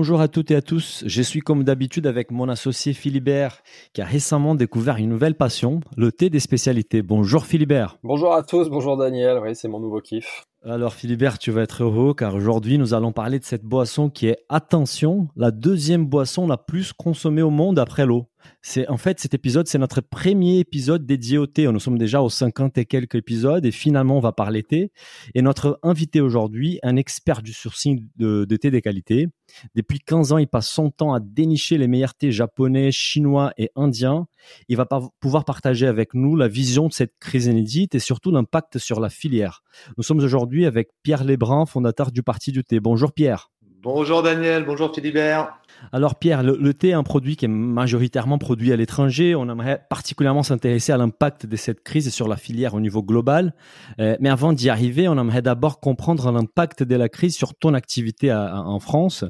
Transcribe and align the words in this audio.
Bonjour 0.00 0.20
à 0.20 0.28
toutes 0.28 0.52
et 0.52 0.54
à 0.54 0.62
tous, 0.62 1.02
je 1.06 1.22
suis 1.22 1.40
comme 1.40 1.64
d'habitude 1.64 2.06
avec 2.06 2.30
mon 2.30 2.48
associé 2.48 2.92
Philibert 2.92 3.62
qui 3.92 4.00
a 4.00 4.04
récemment 4.04 4.54
découvert 4.54 4.98
une 4.98 5.08
nouvelle 5.08 5.34
passion, 5.34 5.80
le 5.96 6.12
thé 6.12 6.30
des 6.30 6.38
spécialités. 6.38 7.02
Bonjour 7.02 7.46
Philibert. 7.46 7.98
Bonjour 8.04 8.32
à 8.32 8.44
tous, 8.44 8.68
bonjour 8.68 8.96
Daniel, 8.96 9.40
oui 9.42 9.56
c'est 9.56 9.66
mon 9.66 9.80
nouveau 9.80 10.00
kiff. 10.00 10.44
Alors 10.64 10.94
Philibert, 10.94 11.40
tu 11.40 11.50
vas 11.50 11.62
être 11.62 11.82
heureux 11.82 12.14
car 12.14 12.36
aujourd'hui 12.36 12.78
nous 12.78 12.94
allons 12.94 13.10
parler 13.10 13.40
de 13.40 13.44
cette 13.44 13.64
boisson 13.64 14.08
qui 14.08 14.28
est, 14.28 14.38
attention, 14.48 15.26
la 15.34 15.50
deuxième 15.50 16.06
boisson 16.06 16.46
la 16.46 16.58
plus 16.58 16.92
consommée 16.92 17.42
au 17.42 17.50
monde 17.50 17.80
après 17.80 18.06
l'eau. 18.06 18.26
C'est 18.62 18.88
en 18.88 18.96
fait 18.96 19.20
cet 19.20 19.34
épisode, 19.34 19.68
c'est 19.68 19.78
notre 19.78 20.00
premier 20.00 20.58
épisode 20.58 21.06
dédié 21.06 21.38
au 21.38 21.46
thé. 21.46 21.70
Nous 21.70 21.80
sommes 21.80 21.98
déjà 21.98 22.22
aux 22.22 22.28
50 22.28 22.78
et 22.78 22.86
quelques 22.86 23.14
épisodes 23.16 23.64
et 23.64 23.70
finalement 23.70 24.16
on 24.16 24.20
va 24.20 24.32
parler 24.32 24.62
thé. 24.62 24.92
Et 25.34 25.42
notre 25.42 25.78
invité 25.82 26.20
aujourd'hui, 26.20 26.78
un 26.82 26.96
expert 26.96 27.42
du 27.42 27.52
sourcing 27.52 28.06
de, 28.16 28.44
thé 28.56 28.70
des 28.70 28.82
qualités. 28.82 29.28
Depuis 29.74 29.98
15 30.00 30.32
ans, 30.32 30.38
il 30.38 30.48
passe 30.48 30.68
son 30.68 30.90
temps 30.90 31.14
à 31.14 31.20
dénicher 31.20 31.78
les 31.78 31.88
meilleurs 31.88 32.14
thés 32.14 32.32
japonais, 32.32 32.90
chinois 32.92 33.52
et 33.56 33.70
indiens. 33.76 34.26
Il 34.68 34.76
va 34.76 34.86
pouvoir 35.20 35.44
partager 35.44 35.86
avec 35.86 36.14
nous 36.14 36.36
la 36.36 36.48
vision 36.48 36.88
de 36.88 36.92
cette 36.92 37.14
crise 37.18 37.46
inédite 37.46 37.94
et 37.94 38.00
surtout 38.00 38.30
l'impact 38.30 38.78
sur 38.78 39.00
la 39.00 39.08
filière. 39.08 39.62
Nous 39.96 40.02
sommes 40.02 40.18
aujourd'hui 40.18 40.66
avec 40.66 40.90
Pierre 41.02 41.24
Lebrun, 41.24 41.66
fondateur 41.66 42.12
du 42.12 42.22
Parti 42.22 42.52
du 42.52 42.64
thé. 42.64 42.80
Bonjour 42.80 43.12
Pierre. 43.12 43.50
Bonjour 43.80 44.22
Daniel, 44.24 44.64
bonjour 44.64 44.92
Philibert. 44.92 45.56
Alors 45.92 46.16
Pierre, 46.16 46.42
le, 46.42 46.74
thé 46.74 46.88
est 46.88 46.92
un 46.92 47.02
produit 47.02 47.36
qui 47.36 47.44
est 47.44 47.48
majoritairement 47.48 48.38
produit 48.38 48.72
à 48.72 48.76
l'étranger. 48.76 49.34
On 49.34 49.48
aimerait 49.48 49.86
particulièrement 49.88 50.42
s'intéresser 50.42 50.92
à 50.92 50.96
l'impact 50.96 51.46
de 51.46 51.56
cette 51.56 51.82
crise 51.82 52.12
sur 52.12 52.28
la 52.28 52.36
filière 52.36 52.74
au 52.74 52.80
niveau 52.80 53.02
global. 53.02 53.54
Euh, 54.00 54.16
mais 54.20 54.28
avant 54.28 54.52
d'y 54.52 54.70
arriver, 54.70 55.08
on 55.08 55.18
aimerait 55.18 55.42
d'abord 55.42 55.80
comprendre 55.80 56.30
l'impact 56.30 56.82
de 56.82 56.94
la 56.96 57.08
crise 57.08 57.36
sur 57.36 57.54
ton 57.54 57.74
activité 57.74 58.32
en 58.32 58.80
France. 58.80 59.24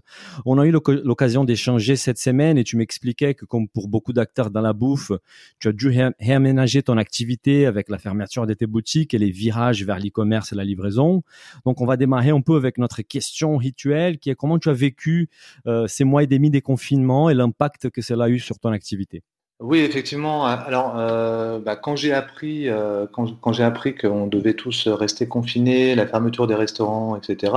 On 0.46 0.58
a 0.58 0.66
eu 0.66 0.70
l'occasion 0.70 1.44
d'échanger 1.44 1.96
cette 1.96 2.18
semaine 2.18 2.58
et 2.58 2.64
tu 2.64 2.76
m'expliquais 2.76 3.34
que 3.34 3.44
comme 3.44 3.68
pour 3.68 3.88
beaucoup 3.88 4.12
d'acteurs 4.12 4.50
dans 4.50 4.60
la 4.60 4.72
bouffe, 4.72 5.12
tu 5.58 5.68
as 5.68 5.72
dû 5.72 5.88
réaménager 5.88 6.82
ton 6.82 6.96
activité 6.96 7.66
avec 7.66 7.88
la 7.88 7.98
fermeture 7.98 8.46
de 8.46 8.54
tes 8.54 8.66
boutiques 8.66 9.14
et 9.14 9.18
les 9.18 9.30
virages 9.30 9.84
vers 9.84 9.98
l'e-commerce 9.98 10.52
et 10.52 10.56
la 10.56 10.64
livraison. 10.64 11.22
Donc 11.64 11.80
on 11.80 11.86
va 11.86 11.96
démarrer 11.96 12.30
un 12.30 12.40
peu 12.40 12.56
avec 12.56 12.78
notre 12.78 13.02
question 13.02 13.56
rituelle 13.56 14.18
qui 14.18 14.30
est 14.30 14.34
comment 14.34 14.58
tu 14.58 14.68
as 14.68 14.74
vécu 14.74 15.28
euh, 15.66 15.86
ces 15.86 16.04
mois 16.04 16.22
et 16.32 16.38
des 16.38 16.50
des 16.50 16.60
confinements 16.60 17.30
et 17.30 17.34
l'impact 17.34 17.90
que 17.90 18.02
cela 18.02 18.24
a 18.24 18.28
eu 18.28 18.38
sur 18.38 18.58
ton 18.58 18.70
activité. 18.70 19.22
Oui, 19.60 19.80
effectivement. 19.80 20.46
Alors, 20.46 20.94
euh, 20.96 21.58
bah, 21.58 21.74
quand 21.74 21.96
j'ai 21.96 22.12
appris, 22.12 22.68
euh, 22.68 23.06
quand, 23.12 23.52
j'ai 23.52 23.64
appris 23.64 23.96
qu'on 23.96 24.28
devait 24.28 24.54
tous 24.54 24.86
rester 24.86 25.26
confinés, 25.26 25.96
la 25.96 26.06
fermeture 26.06 26.46
des 26.46 26.54
restaurants, 26.54 27.16
etc., 27.16 27.52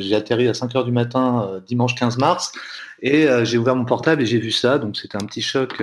j'ai 0.00 0.16
atterri 0.16 0.48
à 0.48 0.54
5 0.54 0.74
heures 0.74 0.84
du 0.84 0.90
matin 0.90 1.48
euh, 1.48 1.60
dimanche 1.60 1.94
15 1.94 2.18
mars 2.18 2.52
et 3.00 3.28
j'ai 3.44 3.58
ouvert 3.58 3.76
mon 3.76 3.84
portable 3.84 4.22
et 4.22 4.26
j'ai 4.26 4.38
vu 4.38 4.50
ça. 4.50 4.78
Donc, 4.78 4.96
c'était 4.96 5.16
un 5.22 5.26
petit 5.26 5.42
choc. 5.42 5.80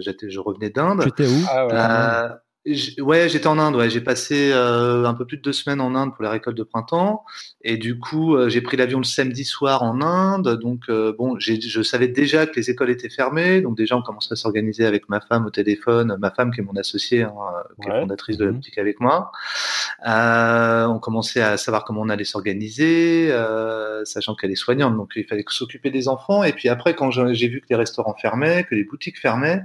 j'étais, 0.00 0.28
je 0.28 0.40
revenais 0.40 0.70
d'Inde. 0.70 1.00
Tu 1.02 1.08
étais 1.08 1.26
où? 1.26 1.46
Ah 1.48 1.66
Ouais, 1.66 2.36
j'étais 2.74 3.46
en 3.46 3.58
Inde. 3.58 3.76
Ouais, 3.76 3.90
j'ai 3.90 4.00
passé 4.00 4.50
euh, 4.52 5.04
un 5.04 5.14
peu 5.14 5.24
plus 5.24 5.36
de 5.36 5.42
deux 5.42 5.52
semaines 5.52 5.80
en 5.80 5.94
Inde 5.94 6.14
pour 6.14 6.22
la 6.22 6.30
récolte 6.30 6.56
de 6.56 6.62
printemps, 6.62 7.24
et 7.62 7.76
du 7.76 7.98
coup, 7.98 8.36
euh, 8.36 8.48
j'ai 8.48 8.60
pris 8.60 8.76
l'avion 8.76 8.98
le 8.98 9.04
samedi 9.04 9.44
soir 9.44 9.82
en 9.82 10.00
Inde. 10.00 10.58
Donc, 10.60 10.84
euh, 10.88 11.12
bon, 11.16 11.36
je 11.38 11.82
savais 11.82 12.08
déjà 12.08 12.46
que 12.46 12.56
les 12.56 12.70
écoles 12.70 12.90
étaient 12.90 13.08
fermées, 13.08 13.60
donc 13.60 13.76
déjà 13.76 13.96
on 13.96 14.02
commençait 14.02 14.32
à 14.32 14.36
s'organiser 14.36 14.84
avec 14.84 15.08
ma 15.08 15.20
femme 15.20 15.46
au 15.46 15.50
téléphone, 15.50 16.16
ma 16.18 16.30
femme 16.30 16.52
qui 16.52 16.60
est 16.60 16.64
mon 16.64 16.76
associée, 16.76 17.22
hein, 17.22 17.32
qui 17.82 17.88
est 17.88 18.00
fondatrice 18.00 18.36
de 18.36 18.44
la 18.44 18.50
mhm. 18.50 18.56
boutique 18.56 18.78
avec 18.78 19.00
moi. 19.00 19.32
on 20.04 20.98
commençait 21.00 21.42
à 21.42 21.56
savoir 21.56 21.84
comment 21.84 22.02
on 22.02 22.08
allait 22.08 22.24
s'organiser, 22.24 23.32
sachant 24.04 24.34
qu'elle 24.34 24.50
est 24.50 24.56
soignante, 24.56 24.96
donc 24.96 25.12
il 25.16 25.24
fallait 25.24 25.44
s'occuper 25.48 25.90
des 25.90 26.08
enfants. 26.08 26.44
Et 26.44 26.52
puis 26.52 26.68
après, 26.68 26.94
quand 26.94 27.10
j'ai 27.10 27.48
vu 27.48 27.60
que 27.60 27.66
les 27.70 27.76
restaurants 27.76 28.14
fermaient, 28.14 28.64
que 28.64 28.74
les 28.74 28.84
boutiques 28.84 29.18
fermaient, 29.18 29.64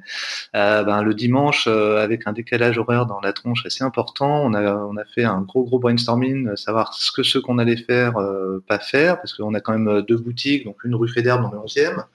ben 0.54 1.04
le 1.04 1.14
dimanche, 1.14 1.68
avec 1.68 2.28
un 2.28 2.34
décalage 2.34 2.78
horaire 2.78 2.93
dans 3.02 3.20
la 3.20 3.34
tronche 3.34 3.66
assez 3.66 3.84
important. 3.84 4.44
On 4.44 4.54
a, 4.54 4.76
on 4.76 4.96
a 4.98 5.06
fait 5.06 5.24
un 5.24 5.42
gros 5.42 5.64
gros 5.64 5.80
brainstorming, 5.80 6.50
euh, 6.50 6.56
savoir 6.56 6.94
ce 6.94 7.12
que 7.12 7.24
ce 7.24 7.38
qu'on 7.38 7.58
allait 7.58 7.78
faire, 7.78 8.18
euh, 8.18 8.64
pas 8.68 8.80
faire, 8.80 9.18
parce 9.18 9.34
qu'on 9.34 9.54
a 9.54 9.60
quand 9.60 9.74
même 9.74 9.88
euh, 9.88 10.02
deux 10.02 10.18
boutiques, 10.18 10.66
donc 10.66 10.78
une 10.84 10.96
rue 10.96 11.10
Fédère 11.10 11.42
dans 11.42 11.52
le 11.52 11.58
11e, 11.58 12.06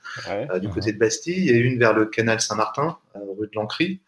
du 0.61 0.69
côté 0.69 0.93
de 0.93 0.99
Bastille, 0.99 1.50
et 1.50 1.56
une 1.59 1.78
vers 1.78 1.93
le 1.93 2.06
canal 2.06 2.41
Saint-Martin, 2.41 2.97
rue 3.15 3.47
de 3.47 3.53
l'Ancry. 3.55 4.00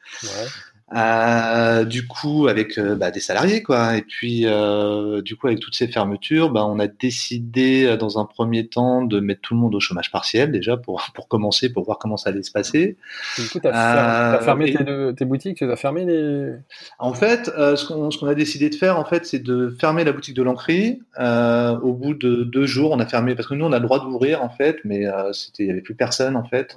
Euh, 0.93 1.85
du 1.85 2.07
coup, 2.09 2.49
avec 2.49 2.77
euh, 2.77 2.97
bah, 2.97 3.13
des 3.13 3.21
salariés, 3.21 3.63
quoi. 3.63 3.97
Et 3.97 4.03
puis, 4.03 4.43
euh, 4.45 5.23
du 5.23 5.37
coup, 5.37 5.47
avec 5.47 5.61
toutes 5.61 5.77
ces 5.77 5.87
fermetures, 5.87 6.51
bah, 6.51 6.67
on 6.67 6.81
a 6.81 6.89
décidé 6.89 7.97
dans 7.97 8.19
un 8.19 8.25
premier 8.25 8.67
temps 8.67 9.05
de 9.05 9.21
mettre 9.21 9.41
tout 9.41 9.55
le 9.55 9.61
monde 9.61 9.75
au 9.75 9.81
chômage 9.81 10.11
partiel 10.11 10.51
déjà 10.51 10.77
pour 10.77 11.01
pour 11.15 11.29
commencer, 11.29 11.73
pour 11.73 11.85
voir 11.85 11.99
comment 11.99 12.17
ça 12.17 12.31
allait 12.31 12.43
se 12.43 12.51
passer. 12.51 12.97
Du 13.39 13.49
coup, 13.49 13.61
tu 13.61 13.69
as, 13.69 14.41
fermé 14.43 14.75
tes, 15.17 15.25
boutiques, 15.25 15.59
tu 15.59 15.71
as 15.71 15.77
fermé 15.77 16.05
les. 16.05 16.55
En 16.99 17.15
fait, 17.15 17.47
ce 17.47 17.87
qu'on 17.87 18.11
qu'on 18.11 18.27
a 18.27 18.35
décidé 18.35 18.69
de 18.69 18.75
faire, 18.75 18.99
en 18.99 19.05
fait, 19.05 19.25
c'est 19.25 19.39
de 19.39 19.75
fermer 19.79 20.03
la 20.03 20.13
boutique 20.13 20.35
de 20.35 20.43
l'Ancry. 20.43 21.01
au 21.19 21.93
bout 21.93 22.15
de 22.15 22.43
deux 22.43 22.67
jours, 22.67 22.91
on 22.91 22.99
a 22.99 23.07
fermé 23.07 23.37
parce 23.37 23.47
que 23.47 23.55
nous, 23.55 23.65
on 23.65 23.73
a 23.73 23.79
le 23.79 23.85
droit 23.85 24.01
d'ouvrir 24.01 24.43
en 24.43 24.51
fait, 24.51 24.79
mais 24.85 25.05
c'était 25.33 25.65
il 25.65 25.67
y 25.69 25.71
avait 25.71 25.83
plus 25.83 25.95
personne 25.95 26.37
en 26.37 26.45
fait. 26.45 26.77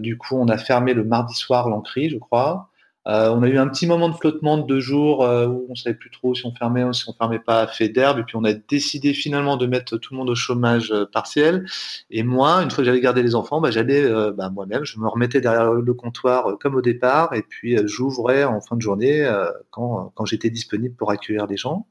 du 0.00 0.18
coup, 0.18 0.36
on 0.36 0.48
a 0.48 0.58
fermé 0.58 0.92
le 0.92 1.04
mardi 1.04 1.34
soir 1.34 1.68
l'Ancry, 1.68 2.10
je 2.10 2.18
crois. 2.18 2.63
Euh, 3.06 3.28
on 3.30 3.42
a 3.42 3.48
eu 3.48 3.58
un 3.58 3.68
petit 3.68 3.86
moment 3.86 4.08
de 4.08 4.14
flottement 4.14 4.56
de 4.56 4.66
deux 4.66 4.80
jours 4.80 5.24
euh, 5.24 5.46
où 5.46 5.66
on 5.68 5.74
savait 5.74 5.94
plus 5.94 6.10
trop 6.10 6.34
si 6.34 6.46
on 6.46 6.54
fermait 6.54 6.84
ou 6.84 6.92
si 6.94 7.04
on 7.08 7.12
fermait 7.12 7.38
pas 7.38 7.60
à 7.60 7.66
fait 7.66 7.88
d'herbe. 7.88 8.18
Et 8.20 8.22
puis 8.22 8.36
on 8.36 8.44
a 8.44 8.54
décidé 8.54 9.12
finalement 9.12 9.56
de 9.56 9.66
mettre 9.66 9.98
tout 9.98 10.14
le 10.14 10.18
monde 10.18 10.30
au 10.30 10.34
chômage 10.34 10.90
euh, 10.90 11.04
partiel. 11.04 11.66
Et 12.10 12.22
moi, 12.22 12.62
une 12.62 12.70
fois 12.70 12.78
que 12.78 12.84
j'allais 12.84 13.00
garder 13.00 13.22
les 13.22 13.34
enfants, 13.34 13.60
bah, 13.60 13.70
j'allais 13.70 14.10
bah, 14.32 14.50
moi-même, 14.50 14.84
je 14.84 14.98
me 14.98 15.08
remettais 15.08 15.40
derrière 15.40 15.72
le 15.72 15.94
comptoir 15.94 16.56
comme 16.60 16.74
au 16.74 16.80
départ. 16.80 17.34
Et 17.34 17.42
puis 17.42 17.76
j'ouvrais 17.84 18.44
en 18.44 18.60
fin 18.60 18.76
de 18.76 18.80
journée 18.80 19.28
quand, 19.70 20.12
quand 20.14 20.24
j'étais 20.24 20.50
disponible 20.50 20.94
pour 20.94 21.10
accueillir 21.10 21.46
les 21.46 21.56
gens. 21.56 21.86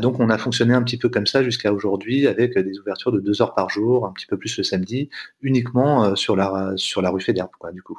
donc 0.00 0.20
on 0.20 0.28
a 0.30 0.38
fonctionné 0.38 0.74
un 0.74 0.82
petit 0.82 0.98
peu 0.98 1.08
comme 1.08 1.26
ça 1.26 1.42
jusqu'à 1.42 1.72
aujourd'hui 1.72 2.26
avec 2.26 2.58
des 2.58 2.78
ouvertures 2.78 3.12
de 3.12 3.20
deux 3.20 3.42
heures 3.42 3.54
par 3.54 3.70
jour, 3.70 4.06
un 4.06 4.12
petit 4.12 4.26
peu 4.26 4.36
plus 4.36 4.56
le 4.56 4.64
samedi, 4.64 5.08
uniquement 5.42 6.14
sur 6.16 6.36
la 6.36 6.72
sur 6.76 7.02
la 7.02 7.10
rue 7.10 7.20
Fédère, 7.20 7.48
quoi, 7.58 7.72
du 7.72 7.82
coup. 7.82 7.98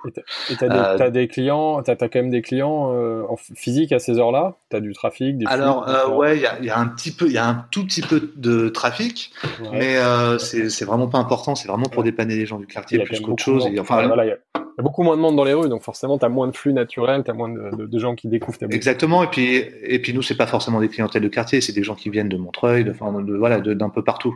Et 0.49 0.55
t'as 0.55 0.69
des, 0.69 1.03
as 1.03 1.09
des 1.09 1.27
clients, 1.27 1.81
t'as 1.81 1.95
quand 2.13 2.19
même 2.19 2.29
des 2.29 2.41
clients 2.41 2.93
euh, 2.93 3.23
en 3.27 3.35
physique 3.35 3.91
à 3.91 3.99
ces 3.99 4.19
heures-là 4.19 4.55
Tu 4.69 4.77
as 4.77 4.79
du 4.79 4.93
trafic 4.93 5.37
des 5.37 5.45
Alors, 5.47 5.89
euh, 5.89 6.07
ouais, 6.09 6.37
il 6.37 6.65
y, 6.65 6.69
a 6.69 6.77
un 6.77 6.87
petit 6.87 7.11
peu, 7.11 7.25
il 7.25 7.33
y 7.33 7.37
a 7.37 7.45
un 7.45 7.65
tout 7.71 7.83
petit 7.85 8.01
peu 8.01 8.31
de 8.35 8.69
trafic, 8.69 9.31
mais 9.71 9.97
euh, 9.97 10.37
c'est 10.37 10.85
vraiment 10.85 11.07
pas 11.07 11.17
important, 11.17 11.55
c'est 11.55 11.67
vraiment 11.67 11.87
pour 11.87 12.03
dépanner 12.03 12.35
les 12.35 12.45
gens 12.45 12.59
du 12.59 12.67
quartier 12.67 12.99
plus 12.99 13.19
qu'autre 13.19 13.43
chose. 13.43 13.67
enfin, 13.79 14.03
il 14.03 14.27
y, 14.27 14.31
a 14.31 14.83
beaucoup 14.83 15.03
moins 15.03 15.15
de 15.15 15.21
monde 15.21 15.35
dans 15.35 15.43
les 15.43 15.53
rues, 15.53 15.69
donc 15.69 15.83
forcément, 15.83 16.17
tu 16.17 16.25
as 16.25 16.29
moins 16.29 16.47
de 16.47 16.55
flux 16.55 16.73
naturel, 16.73 17.23
tu 17.23 17.31
as 17.31 17.33
moins 17.33 17.49
de, 17.49 17.99
gens 17.99 18.15
qui 18.15 18.27
découvrent 18.27 18.57
ta 18.57 18.67
Exactement, 18.67 19.23
et 19.23 19.27
puis, 19.27 19.55
et 19.55 19.99
puis 19.99 20.13
nous, 20.13 20.21
c'est 20.21 20.37
pas 20.37 20.47
forcément 20.47 20.79
des 20.79 20.89
clientèles 20.89 21.23
de 21.23 21.27
quartier, 21.27 21.61
c'est 21.61 21.73
des 21.73 21.83
gens 21.83 21.95
qui 21.95 22.09
viennent 22.09 22.29
de 22.29 22.37
Montreuil, 22.37 22.83
de, 22.83 22.91
de 22.91 23.37
voilà, 23.37 23.59
d'un 23.59 23.89
peu 23.89 24.03
partout. 24.03 24.35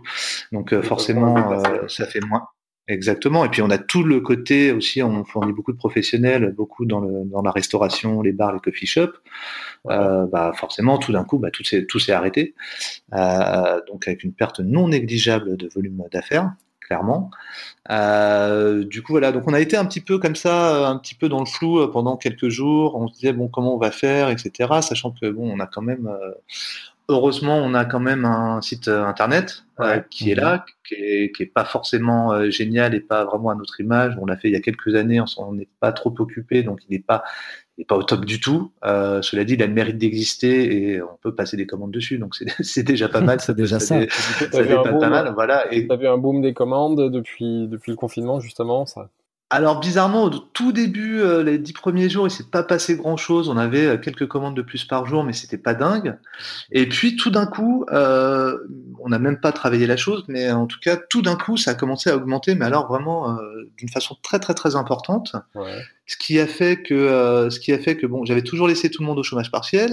Donc, 0.51 0.79
forcément, 0.81 1.61
ça 1.87 2.05
fait 2.05 2.21
moins. 2.21 2.47
Exactement. 2.87 3.43
Et 3.43 3.49
puis 3.49 3.61
on 3.61 3.69
a 3.69 3.77
tout 3.77 4.03
le 4.03 4.21
côté 4.21 4.71
aussi, 4.71 5.03
on 5.03 5.25
fournit 5.25 5.51
beaucoup 5.51 5.73
de 5.73 5.77
professionnels, 5.77 6.53
beaucoup 6.55 6.85
dans, 6.85 7.01
le, 7.01 7.25
dans 7.25 7.41
la 7.41 7.51
restauration, 7.51 8.21
les 8.21 8.31
bars, 8.31 8.53
les 8.53 8.61
coffee 8.61 8.85
shops. 8.85 9.11
Euh, 9.89 10.25
bah 10.27 10.53
forcément, 10.55 10.97
tout 10.97 11.11
d'un 11.11 11.25
coup, 11.25 11.37
bah, 11.37 11.51
tout 11.51 11.65
s'est 11.65 11.85
tout 11.85 11.99
s'est 11.99 12.13
arrêté. 12.13 12.55
Euh, 13.13 13.81
donc 13.91 14.07
avec 14.07 14.23
une 14.23 14.31
perte 14.33 14.61
non 14.61 14.87
négligeable 14.87 15.57
de 15.57 15.67
volume 15.67 16.01
d'affaires, 16.13 16.53
clairement. 16.79 17.29
Euh, 17.91 18.85
du 18.85 19.03
coup 19.03 19.11
voilà, 19.11 19.33
donc 19.33 19.43
on 19.47 19.53
a 19.53 19.59
été 19.59 19.75
un 19.75 19.85
petit 19.85 20.01
peu 20.01 20.17
comme 20.17 20.37
ça, 20.37 20.87
un 20.87 20.97
petit 20.97 21.15
peu 21.15 21.27
dans 21.27 21.39
le 21.39 21.45
flou 21.45 21.85
pendant 21.89 22.15
quelques 22.15 22.47
jours. 22.47 22.95
On 22.95 23.09
se 23.09 23.15
disait 23.15 23.33
bon 23.33 23.49
comment 23.49 23.75
on 23.75 23.79
va 23.79 23.91
faire, 23.91 24.29
etc. 24.29 24.79
Sachant 24.81 25.11
que 25.11 25.29
bon, 25.29 25.51
on 25.53 25.59
a 25.59 25.67
quand 25.67 25.81
même 25.81 26.09
heureusement, 27.09 27.57
on 27.57 27.73
a 27.73 27.85
quand 27.85 27.99
même 27.99 28.25
un 28.25 28.61
site 28.61 28.87
internet 28.87 29.63
qui 30.09 30.31
est 30.31 30.35
là, 30.35 30.57
mhm. 30.57 30.63
qui 30.87 30.95
est, 30.95 31.35
qui 31.35 31.43
est 31.43 31.53
pas 31.53 31.65
forcément 31.65 32.49
génial 32.49 32.95
et 32.95 32.99
pas 32.99 33.25
vraiment 33.25 33.49
à 33.49 33.55
notre 33.55 33.79
image. 33.79 34.17
On 34.19 34.25
l'a 34.25 34.37
fait 34.37 34.49
il 34.49 34.53
y 34.53 34.57
a 34.57 34.61
quelques 34.61 34.95
années, 34.95 35.21
on 35.37 35.53
n'est 35.53 35.69
pas 35.79 35.91
trop 35.91 36.13
occupé, 36.19 36.63
donc 36.63 36.81
il 36.89 36.93
n'est 36.93 37.03
pas 37.03 37.23
n'est 37.77 37.85
pas 37.85 37.95
au 37.95 38.03
top 38.03 38.25
du 38.25 38.39
tout. 38.39 38.71
Euh, 38.85 39.21
cela 39.21 39.43
dit, 39.43 39.53
il 39.53 39.63
a 39.63 39.67
le 39.67 39.73
mérite 39.73 39.97
d'exister 39.97 40.93
et 40.93 41.01
on 41.01 41.17
peut 41.21 41.35
passer 41.35 41.57
des 41.57 41.67
commandes 41.67 41.91
dessus, 41.91 42.17
donc 42.17 42.35
c'est 42.35 42.83
déjà 42.83 43.07
pas 43.07 43.21
mal. 43.21 43.39
c'est 43.41 43.55
déjà 43.55 43.79
ça. 43.79 43.99
Ça, 44.09 44.63
pas, 44.63 44.83
pas 44.83 45.09
mal, 45.09 45.31
voilà. 45.33 45.71
Et... 45.71 45.87
T'as 45.87 45.95
vu 45.95 46.07
un 46.07 46.17
boom 46.17 46.41
des 46.41 46.53
commandes 46.53 47.11
depuis 47.11 47.67
depuis 47.67 47.91
le 47.91 47.97
confinement 47.97 48.39
justement, 48.39 48.85
ça 48.85 49.09
alors 49.49 49.79
bizarrement, 49.79 50.25
au 50.25 50.29
tout 50.29 50.73
début, 50.73 51.21
euh, 51.21 51.41
les 51.41 51.57
dix 51.57 51.71
premiers 51.71 52.09
jours, 52.09 52.27
il 52.27 52.31
s'est 52.31 52.49
pas 52.51 52.63
passé 52.63 52.97
grand-chose. 52.97 53.47
On 53.47 53.55
avait 53.55 53.85
euh, 53.85 53.97
quelques 53.97 54.27
commandes 54.27 54.57
de 54.57 54.61
plus 54.61 54.83
par 54.83 55.05
jour, 55.05 55.23
mais 55.23 55.31
c'était 55.31 55.57
pas 55.57 55.73
dingue. 55.73 56.17
Et 56.69 56.89
puis 56.89 57.15
tout 57.15 57.29
d'un 57.29 57.45
coup, 57.45 57.85
euh, 57.93 58.57
on 58.99 59.07
n'a 59.07 59.19
même 59.19 59.39
pas 59.39 59.53
travaillé 59.53 59.87
la 59.87 59.95
chose, 59.95 60.25
mais 60.27 60.51
en 60.51 60.67
tout 60.67 60.79
cas, 60.81 60.97
tout 60.97 61.21
d'un 61.21 61.37
coup, 61.37 61.55
ça 61.55 61.71
a 61.71 61.73
commencé 61.75 62.09
à 62.09 62.17
augmenter, 62.17 62.55
mais 62.55 62.65
alors 62.65 62.87
vraiment 62.87 63.37
d'une 63.77 63.87
façon 63.87 64.17
très 64.21 64.39
très 64.39 64.53
très 64.53 64.75
importante. 64.75 65.33
Ouais. 65.55 65.81
Ce 66.09 66.15
qui 66.17 66.39
a 66.39 66.47
fait 66.47 66.81
que, 66.83 67.47
ce 67.49 67.59
qui 67.59 67.73
a 67.73 67.79
fait 67.79 67.97
que 67.97 68.07
bon, 68.07 68.23
j'avais 68.25 68.41
toujours 68.41 68.67
laissé 68.67 68.89
tout 68.89 69.01
le 69.01 69.07
monde 69.07 69.19
au 69.19 69.23
chômage 69.23 69.51
partiel, 69.51 69.91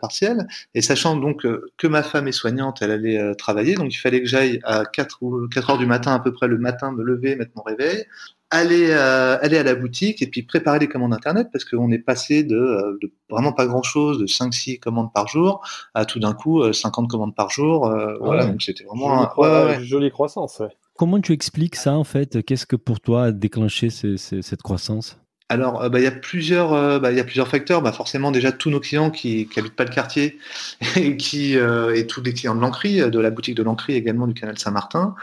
partiel, 0.00 0.46
et 0.74 0.82
sachant 0.82 1.16
donc 1.16 1.46
que 1.76 1.86
ma 1.86 2.02
femme 2.02 2.28
est 2.28 2.32
soignante, 2.32 2.82
elle 2.82 2.90
allait 2.90 3.34
travailler, 3.36 3.74
donc 3.74 3.92
il 3.94 3.98
fallait 3.98 4.20
que 4.20 4.28
j'aille 4.28 4.60
à 4.64 4.84
4 4.84 5.22
ou 5.22 5.48
4 5.48 5.70
heures 5.70 5.78
du 5.78 5.86
matin 5.86 6.14
à 6.14 6.18
peu 6.18 6.32
près 6.32 6.48
le 6.48 6.58
matin 6.58 6.92
me 6.92 7.02
lever, 7.02 7.36
mettre 7.36 7.52
mon 7.54 7.62
réveil, 7.62 8.06
aller, 8.52 8.90
euh, 8.90 9.38
aller 9.40 9.56
à 9.56 9.62
la 9.62 9.74
boutique 9.74 10.20
et 10.22 10.26
puis 10.26 10.42
préparer 10.42 10.78
les 10.78 10.88
commandes 10.88 11.14
internet 11.14 11.48
parce 11.52 11.64
qu'on 11.64 11.90
est 11.90 11.98
passé 11.98 12.44
de, 12.44 12.54
euh, 12.54 12.98
de, 13.00 13.10
vraiment 13.30 13.52
pas 13.52 13.66
grand 13.66 13.82
chose, 13.82 14.18
de 14.18 14.26
5-6 14.26 14.78
commandes 14.78 15.12
par 15.12 15.26
jour 15.26 15.62
à 15.94 16.04
tout 16.04 16.20
d'un 16.20 16.34
coup 16.34 16.70
50 16.72 17.04
euh, 17.04 17.08
commandes 17.08 17.34
par 17.34 17.50
jour. 17.50 17.90
Voilà, 18.20 18.46
donc 18.46 18.62
c'était 18.62 18.84
vraiment 18.84 19.30
jolie, 19.34 19.48
un, 19.48 19.82
jolie 19.82 20.10
croissance. 20.10 20.62
Comment 20.96 21.20
tu 21.20 21.32
expliques 21.32 21.76
ça 21.76 21.94
en 21.94 22.04
fait? 22.04 22.44
Qu'est-ce 22.44 22.66
que 22.66 22.76
pour 22.76 23.00
toi 23.00 23.24
a 23.24 23.32
déclenché 23.32 23.88
cette 23.90 24.62
croissance? 24.62 25.21
Alors, 25.52 25.82
euh, 25.82 25.90
bah, 25.90 26.00
il 26.00 26.04
y 26.04 26.06
a 26.06 26.10
plusieurs, 26.10 26.72
euh, 26.72 26.98
bah, 26.98 27.12
il 27.12 27.18
y 27.18 27.20
a 27.20 27.24
plusieurs 27.24 27.46
facteurs. 27.46 27.82
Bah, 27.82 27.92
forcément, 27.92 28.30
déjà 28.30 28.52
tous 28.52 28.70
nos 28.70 28.80
clients 28.80 29.10
qui 29.10 29.46
n'habitent 29.54 29.76
pas 29.76 29.84
le 29.84 29.90
quartier 29.90 30.38
et 30.96 31.18
qui 31.18 31.58
euh, 31.58 31.94
et 31.94 32.06
tous 32.06 32.22
les 32.22 32.32
clients 32.32 32.54
de 32.54 32.60
l'Ancry, 32.62 33.10
de 33.10 33.18
la 33.18 33.30
boutique 33.30 33.54
de 33.54 33.62
l'Ancry 33.62 33.92
également 33.92 34.26
du 34.26 34.32
canal 34.32 34.58
Saint-Martin. 34.58 35.14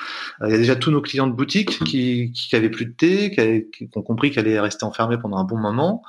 Il 0.46 0.52
y 0.52 0.54
a 0.54 0.58
déjà 0.58 0.76
tous 0.76 0.92
nos 0.92 1.02
clients 1.02 1.26
de 1.26 1.34
boutique 1.34 1.84
qui 1.84 2.32
qui 2.32 2.56
avaient 2.56 2.70
plus 2.70 2.86
de 2.86 2.92
thé, 2.92 3.32
qui, 3.32 3.88
qui 3.88 3.98
ont 3.98 4.04
compris 4.04 4.30
qu'elle 4.30 4.46
allait 4.46 4.60
rester 4.60 4.86
enfermée 4.86 5.18
pendant 5.18 5.38
un 5.38 5.46
bon 5.46 5.58
moment, 5.58 6.04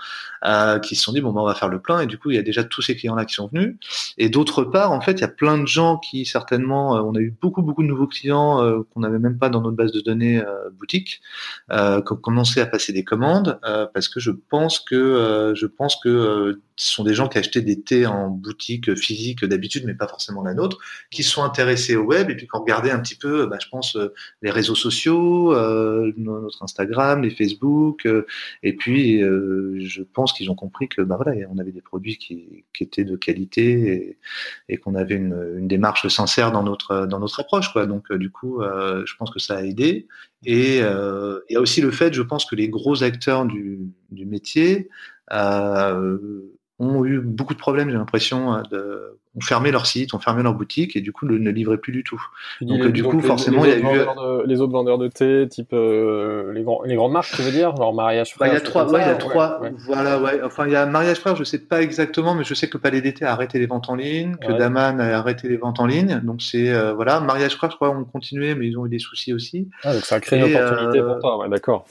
qui 0.83 0.97
se 0.97 1.03
sont 1.03 1.13
dit 1.13 1.23
bon 1.23 1.33
bah 1.33 1.41
on 1.41 1.47
va 1.47 1.55
faire 1.55 1.71
le 1.71 1.81
plein. 1.81 2.01
Et 2.01 2.07
du 2.07 2.19
coup, 2.19 2.31
il 2.31 2.37
y 2.37 2.39
a 2.39 2.43
déjà 2.43 2.63
tous 2.63 2.83
ces 2.83 2.97
clients-là 2.97 3.25
qui 3.25 3.35
sont 3.35 3.49
venus. 3.49 3.77
Et 4.19 4.29
d'autre 4.29 4.65
part, 4.65 4.93
en 4.93 5.01
fait, 5.01 5.13
il 5.13 5.21
y 5.23 5.25
a 5.25 5.29
plein 5.29 5.57
de 5.57 5.67
gens 5.67 5.97
qui 5.97 6.27
certainement, 6.27 6.93
on 6.93 7.15
a 7.15 7.21
eu 7.21 7.35
beaucoup 7.41 7.63
beaucoup 7.63 7.83
de 7.83 7.89
nouveaux 7.89 8.07
clients 8.07 8.85
qu'on 8.93 9.01
n'avait 9.01 9.19
même 9.19 9.39
pas 9.39 9.49
dans 9.49 9.63
notre 9.63 9.77
base 9.77 9.93
de 9.93 10.01
données 10.01 10.43
boutique, 10.79 11.23
qui 11.71 12.13
ont 12.13 12.17
commencé 12.17 12.61
à 12.61 12.67
passer 12.67 12.93
des 12.93 13.05
commandes 13.05 13.59
parce 13.95 14.10
que 14.11 14.21
je 14.21 14.31
pense 14.31 14.81
que 14.81 14.95
euh, 14.95 15.55
je 15.55 15.67
pense 15.67 15.97
que 16.03 16.09
euh, 16.09 16.63
ce 16.77 16.95
sont 16.95 17.05
des 17.05 17.15
gens 17.15 17.29
qui 17.29 17.39
achetaient 17.39 17.63
des 17.63 17.81
thés 17.81 18.07
en 18.07 18.29
boutique 18.29 18.95
physique 18.95 19.45
d'habitude, 19.45 19.85
mais 19.87 19.95
pas 19.95 20.09
forcément 20.09 20.43
la 20.43 20.55
nôtre, 20.55 20.79
qui 21.11 21.23
sont 21.23 21.43
intéressés 21.43 21.97
au 21.97 22.05
web 22.05 22.31
et 22.31 22.37
puis 22.37 22.47
qui 22.47 22.57
ont 22.57 22.61
regardé 22.61 22.91
un 22.91 22.99
petit 23.01 23.17
peu, 23.17 23.47
bah, 23.47 23.59
je 23.63 23.69
pense, 23.69 23.97
euh, 23.97 24.15
les 24.43 24.51
réseaux 24.51 24.75
sociaux, 24.75 25.55
notre 26.17 26.63
Instagram, 26.63 27.23
les 27.23 27.31
Facebook, 27.31 28.09
et 28.63 28.77
puis 28.77 29.21
je 29.21 30.03
pense 30.03 30.33
qu'ils 30.33 30.51
ont 30.51 30.55
compris 30.55 30.89
que 30.89 31.03
bah 31.03 31.19
voilà, 31.23 31.47
on 31.51 31.59
avait 31.59 31.73
des 31.73 31.83
produits 31.83 32.17
qui, 32.17 32.65
étaient 32.81 33.05
de 33.05 33.17
qualité 33.17 33.93
et, 33.93 34.19
et 34.71 34.77
qu'on 34.79 34.95
avait 34.95 35.17
une, 35.17 35.55
une, 35.59 35.69
démarche 35.69 36.09
sincère 36.09 36.51
dans 36.51 36.63
notre 36.63 37.07
dans 37.07 37.21
notre 37.21 37.41
approche, 37.41 37.73
quoi. 37.73 37.85
Donc 37.85 38.11
du 38.13 38.31
coup, 38.31 38.63
je 38.63 39.17
pense 39.17 39.31
que 39.31 39.39
ça 39.39 39.59
a 39.59 39.63
aidé. 39.63 40.07
Et 40.45 40.81
euh, 40.83 41.41
il 41.49 41.55
y 41.55 41.57
a 41.57 41.61
aussi 41.61 41.81
le 41.81 41.91
fait, 41.91 42.15
je 42.15 42.23
pense, 42.23 42.47
que 42.47 42.57
les 42.57 42.69
gros 42.69 43.03
acteurs 43.03 43.45
du, 43.45 43.93
métier 44.11 44.89
euh, 45.33 46.19
ont 46.81 47.05
eu 47.05 47.21
beaucoup 47.21 47.55
de 47.55 47.59
problèmes, 47.59 47.91
j'ai 47.91 47.97
l'impression, 47.97 48.55
euh, 48.55 48.63
de, 48.71 49.19
ont 49.37 49.41
fermé 49.41 49.71
leur 49.71 49.87
site, 49.87 50.15
ont 50.15 50.19
fermé 50.19 50.43
leur 50.43 50.55
boutique 50.55 50.97
et 50.97 51.01
du 51.01 51.13
coup 51.13 51.27
ne 51.27 51.51
livraient 51.51 51.79
plus 51.79 51.93
du 51.93 52.03
tout. 52.03 52.21
Donc, 52.61 52.87
du 52.89 53.05
coup, 53.05 53.21
forcément, 53.21 53.65
il 53.65 53.71
y 53.71 53.75
a 53.75 53.79
eu 53.79 54.47
les 54.47 54.61
autres 54.61 54.73
vendeurs 54.73 54.99
de 54.99 55.09
thé, 55.09 55.47
type 55.49 55.73
euh, 55.73 56.53
les, 56.53 56.63
grands, 56.63 56.83
les 56.83 56.97
grandes 56.97 57.13
marques, 57.13 57.31
tu 57.35 57.43
veux 57.43 57.53
dire, 57.53 57.77
genre 57.77 57.95
Mariage 57.95 58.35
Frère. 58.35 58.49
Bah, 58.49 58.55
il 58.55 58.55
y 58.55 58.61
a 58.61 58.61
trois, 58.61 58.91
ouais, 58.91 59.01
il 59.03 59.07
y 59.07 59.11
a 59.11 59.15
trois, 59.15 59.61
voilà, 59.87 60.21
ouais. 60.21 60.41
Enfin, 60.43 60.67
il 60.67 60.73
y 60.73 60.77
a 60.77 60.87
Mariage 60.87 61.19
Frère, 61.19 61.37
je 61.37 61.45
sais 61.45 61.59
pas 61.59 61.83
exactement, 61.83 62.35
mais 62.35 62.45
je 62.45 62.55
sais 62.55 62.69
que 62.69 62.79
Palais 62.79 63.01
d'été 63.01 63.25
a 63.25 63.33
arrêté 63.33 63.59
les 63.59 63.67
ventes 63.67 63.89
en 63.89 63.95
ligne, 63.95 64.37
que 64.37 64.53
Daman 64.53 65.01
a 65.01 65.19
arrêté 65.19 65.49
les 65.49 65.59
ventes 65.59 65.81
en 65.81 65.87
ligne. 65.87 66.21
Donc 66.25 66.43
c'est 66.43 66.71
euh, 66.71 66.93
voilà, 66.95 67.21
Mariage 67.21 67.57
Frère, 67.57 67.71
je 67.71 67.77
crois, 67.77 67.91
ont 67.91 68.05
continué, 68.05 68.55
mais 68.55 68.67
ils 68.67 68.79
ont 68.79 68.87
eu 68.87 68.89
des 68.89 68.99
soucis 68.99 69.33
aussi. 69.33 69.69
Ah, 69.85 69.95
donc 69.95 70.05
ça 70.05 70.17
a 70.17 70.21
créé 70.21 70.41
une 70.41 70.57
opportunité 70.57 71.01
pour 71.03 71.19
toi, 71.19 71.39
ouais, 71.39 71.49
d'accord. 71.49 71.87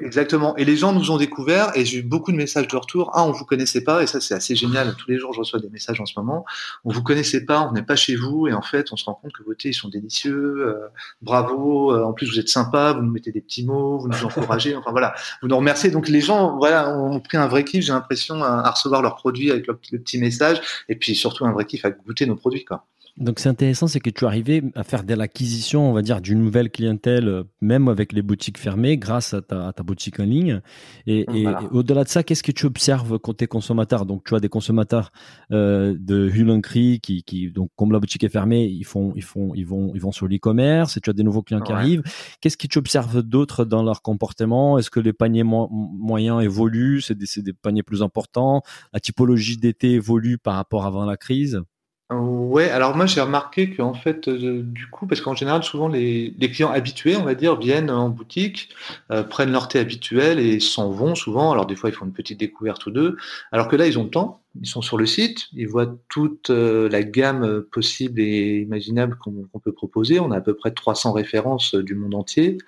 Exactement. 0.00 0.56
Et 0.56 0.64
les 0.64 0.76
gens 0.76 0.92
nous 0.92 1.10
ont 1.10 1.16
découvert 1.16 1.70
et 1.76 1.84
j'ai 1.84 1.98
eu 1.98 2.02
beaucoup 2.02 2.32
de 2.32 2.36
messages 2.36 2.68
de 2.68 2.76
retour. 2.76 3.10
Ah, 3.14 3.24
on 3.24 3.32
vous 3.32 3.44
connaissait 3.44 3.82
pas 3.82 4.02
et 4.02 4.06
ça 4.06 4.20
c'est 4.20 4.34
assez 4.34 4.56
génial. 4.56 4.94
Tous 4.96 5.10
les 5.10 5.18
jours 5.18 5.32
je 5.32 5.40
reçois 5.40 5.60
des 5.60 5.68
messages 5.68 6.00
en 6.00 6.06
ce 6.06 6.14
moment. 6.16 6.44
On 6.84 6.92
vous 6.92 7.02
connaissait 7.02 7.44
pas, 7.44 7.68
on 7.68 7.72
n'est 7.72 7.82
pas 7.82 7.96
chez 7.96 8.16
vous 8.16 8.48
et 8.48 8.52
en 8.52 8.62
fait 8.62 8.92
on 8.92 8.96
se 8.96 9.04
rend 9.04 9.14
compte 9.14 9.32
que 9.32 9.42
vos 9.42 9.54
thés 9.54 9.70
ils 9.70 9.74
sont 9.74 9.88
délicieux. 9.88 10.66
Euh, 10.66 10.88
bravo. 11.22 11.92
Euh, 11.92 12.04
en 12.04 12.12
plus 12.12 12.26
vous 12.30 12.38
êtes 12.38 12.48
sympa, 12.48 12.92
vous 12.92 13.02
nous 13.02 13.10
mettez 13.10 13.32
des 13.32 13.40
petits 13.40 13.64
mots, 13.64 13.98
vous 13.98 14.08
nous 14.08 14.24
encouragez. 14.24 14.74
enfin 14.74 14.90
voilà, 14.90 15.14
vous 15.42 15.48
nous 15.48 15.56
remerciez. 15.56 15.90
Donc 15.90 16.08
les 16.08 16.20
gens 16.20 16.56
voilà 16.56 16.96
ont 16.96 17.20
pris 17.20 17.36
un 17.36 17.46
vrai 17.46 17.64
kiff. 17.64 17.84
J'ai 17.84 17.92
l'impression 17.92 18.42
à, 18.42 18.70
recevoir 18.70 19.02
leurs 19.02 19.16
produits 19.16 19.50
avec 19.50 19.66
le, 19.66 19.78
le 19.92 19.98
petit 19.98 20.18
message 20.18 20.60
et 20.88 20.96
puis 20.96 21.14
surtout 21.14 21.44
un 21.44 21.52
vrai 21.52 21.64
kiff 21.64 21.84
à 21.84 21.90
goûter 21.90 22.26
nos 22.26 22.36
produits 22.36 22.64
quoi. 22.64 22.86
Donc 23.16 23.38
c'est 23.38 23.48
intéressant, 23.48 23.86
c'est 23.86 24.00
que 24.00 24.10
tu 24.10 24.24
es 24.24 24.26
arrivé 24.26 24.62
à 24.74 24.84
faire 24.84 25.04
de 25.04 25.14
l'acquisition, 25.14 25.90
on 25.90 25.92
va 25.92 26.02
dire, 26.02 26.20
d'une 26.20 26.42
nouvelle 26.42 26.70
clientèle, 26.70 27.28
euh, 27.28 27.44
même 27.60 27.88
avec 27.88 28.12
les 28.12 28.22
boutiques 28.22 28.58
fermées, 28.58 28.96
grâce 28.96 29.34
à 29.34 29.42
ta, 29.42 29.72
boutique 29.82 30.20
en 30.20 30.24
ligne. 30.24 30.60
Et, 31.06 31.26
au-delà 31.70 32.04
de 32.04 32.08
ça, 32.08 32.22
qu'est-ce 32.22 32.42
que 32.42 32.52
tu 32.52 32.66
observes 32.66 33.18
côté 33.18 33.46
consommateur? 33.46 34.06
Donc 34.06 34.24
tu 34.24 34.34
as 34.34 34.40
des 34.40 34.48
consommateurs 34.48 35.12
euh, 35.52 35.94
de 35.98 36.28
Hull 36.28 36.60
qui, 37.00 37.22
qui, 37.22 37.50
donc 37.50 37.70
comme 37.76 37.92
la 37.92 37.98
boutique 37.98 38.24
est 38.24 38.28
fermée, 38.28 38.64
ils 38.64 38.84
font, 38.84 39.12
ils 39.16 39.22
font, 39.22 39.52
ils 39.54 39.66
vont, 39.66 39.92
ils 39.94 40.00
vont 40.00 40.12
sur 40.12 40.26
l'e-commerce. 40.26 40.96
Et 40.96 41.00
tu 41.00 41.10
as 41.10 41.12
des 41.12 41.22
nouveaux 41.22 41.42
clients 41.42 41.60
qui 41.60 41.72
arrivent. 41.72 42.02
Qu'est-ce 42.40 42.56
que 42.56 42.66
tu 42.66 42.78
observes 42.78 43.22
d'autre 43.22 43.64
dans 43.64 43.82
leur 43.82 44.02
comportement? 44.02 44.78
Est-ce 44.78 44.90
que 44.90 45.00
les 45.00 45.12
paniers 45.12 45.44
moyens 45.44 46.42
évoluent? 46.42 47.00
C'est 47.00 47.16
des, 47.16 47.26
des 47.42 47.52
paniers 47.52 47.82
plus 47.82 48.02
importants? 48.02 48.62
La 48.92 49.00
typologie 49.00 49.56
d'été 49.56 49.92
évolue 49.92 50.38
par 50.38 50.54
rapport 50.54 50.86
avant 50.86 51.04
la 51.04 51.16
crise? 51.16 51.62
Ouais, 52.10 52.68
alors 52.68 52.96
moi 52.96 53.06
j'ai 53.06 53.20
remarqué 53.20 53.70
qu'en 53.70 53.94
fait, 53.94 54.26
euh, 54.26 54.62
du 54.64 54.88
coup, 54.88 55.06
parce 55.06 55.20
qu'en 55.20 55.36
général, 55.36 55.62
souvent 55.62 55.86
les, 55.86 56.34
clients 56.52 56.72
habitués, 56.72 57.14
on 57.14 57.22
va 57.22 57.36
dire, 57.36 57.56
viennent 57.56 57.88
en 57.88 58.08
boutique, 58.08 58.70
euh, 59.12 59.22
prennent 59.22 59.52
leur 59.52 59.68
thé 59.68 59.78
habituel 59.78 60.40
et 60.40 60.58
s'en 60.58 60.90
vont 60.90 61.14
souvent. 61.14 61.52
Alors 61.52 61.66
des 61.66 61.76
fois, 61.76 61.88
ils 61.88 61.92
font 61.92 62.06
une 62.06 62.12
petite 62.12 62.40
découverte 62.40 62.84
ou 62.86 62.90
deux. 62.90 63.16
Alors 63.52 63.68
que 63.68 63.76
là, 63.76 63.86
ils 63.86 63.96
ont 63.96 64.02
le 64.02 64.10
temps, 64.10 64.40
ils 64.60 64.66
sont 64.66 64.82
sur 64.82 64.98
le 64.98 65.06
site, 65.06 65.46
ils 65.52 65.68
voient 65.68 65.94
toute 66.08 66.50
euh, 66.50 66.88
la 66.88 67.04
gamme 67.04 67.62
possible 67.70 68.20
et 68.20 68.58
imaginable 68.58 69.16
qu'on 69.16 69.60
peut 69.60 69.72
proposer. 69.72 70.18
On 70.18 70.32
a 70.32 70.38
à 70.38 70.40
peu 70.40 70.54
près 70.54 70.72
300 70.72 71.12
références 71.12 71.76
du 71.76 71.94
monde 71.94 72.16
entier 72.16 72.58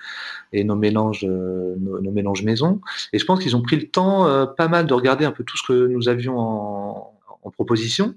et 0.53 0.63
nos 0.63 0.77
mélanges, 0.77 1.25
nos, 1.25 2.01
nos, 2.01 2.13
mélanges 2.13 2.45
maison. 2.45 2.81
Et 3.13 3.19
je 3.19 3.25
pense 3.25 3.41
qu'ils 3.41 3.57
ont 3.57 3.63
pris 3.63 3.77
le 3.77 3.89
temps, 3.89 4.47
pas 4.57 4.69
mal, 4.69 4.87
de 4.87 4.95
regarder 4.95 5.25
un 5.25 5.33
peu 5.33 5.43
tout 5.43 5.57
ce 5.57 5.65
que 5.65 5.89
nous 5.89 6.09
avions 6.09 6.39
en 6.39 7.12
en 7.43 7.51
proposition 7.51 8.15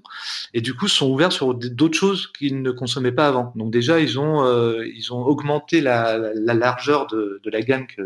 et 0.54 0.60
du 0.60 0.74
coup 0.74 0.88
sont 0.88 1.10
ouverts 1.10 1.32
sur 1.32 1.54
d'autres 1.54 1.98
choses 1.98 2.28
qu'ils 2.28 2.62
ne 2.62 2.70
consommaient 2.70 3.12
pas 3.12 3.26
avant. 3.26 3.52
Donc 3.56 3.72
déjà 3.72 4.00
ils 4.00 4.18
ont 4.18 4.44
euh, 4.44 4.86
ils 4.94 5.12
ont 5.12 5.24
augmenté 5.24 5.80
la, 5.80 6.18
la 6.34 6.54
largeur 6.54 7.06
de, 7.08 7.40
de, 7.42 7.50
la 7.50 7.60
gamme 7.60 7.86
que 7.86 8.02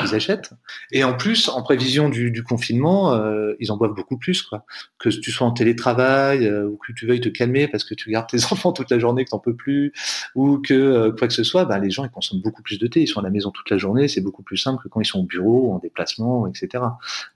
qu'ils 0.00 0.14
achètent. 0.14 0.52
Et 0.92 1.04
en 1.04 1.16
plus, 1.16 1.48
en 1.48 1.62
prévision 1.62 2.08
du, 2.08 2.30
du 2.30 2.42
confinement, 2.42 3.12
euh, 3.14 3.54
ils 3.60 3.70
en 3.72 3.76
boivent 3.76 3.94
beaucoup 3.94 4.16
plus, 4.16 4.42
quoi. 4.42 4.64
Que 4.98 5.08
tu 5.08 5.30
sois 5.30 5.46
en 5.46 5.52
télétravail 5.52 6.46
euh, 6.46 6.66
ou 6.66 6.76
que 6.76 6.92
tu 6.92 7.06
veuilles 7.06 7.20
te 7.20 7.28
calmer 7.28 7.68
parce 7.68 7.84
que 7.84 7.94
tu 7.94 8.10
gardes 8.10 8.28
tes 8.28 8.44
enfants 8.50 8.72
toute 8.72 8.90
la 8.90 8.98
journée 8.98 9.24
que 9.24 9.30
t'en 9.30 9.38
peux 9.38 9.54
plus, 9.54 9.92
ou 10.34 10.58
que 10.58 10.74
euh, 10.74 11.12
quoi 11.12 11.28
que 11.28 11.34
ce 11.34 11.44
soit, 11.44 11.64
bah, 11.64 11.78
les 11.78 11.90
gens 11.90 12.04
ils 12.04 12.10
consomment 12.10 12.42
beaucoup 12.42 12.62
plus 12.62 12.78
de 12.78 12.86
thé. 12.86 13.02
Ils 13.02 13.08
sont 13.08 13.20
à 13.20 13.24
la 13.24 13.30
maison 13.30 13.50
toute 13.50 13.70
la 13.70 13.78
journée, 13.78 14.08
c'est 14.08 14.20
beaucoup 14.20 14.42
plus 14.42 14.56
simple 14.56 14.82
que 14.82 14.88
quand 14.88 15.00
ils 15.00 15.06
sont 15.06 15.20
au 15.20 15.26
bureau, 15.26 15.72
en 15.72 15.78
déplacement, 15.78 16.46
etc. 16.46 16.84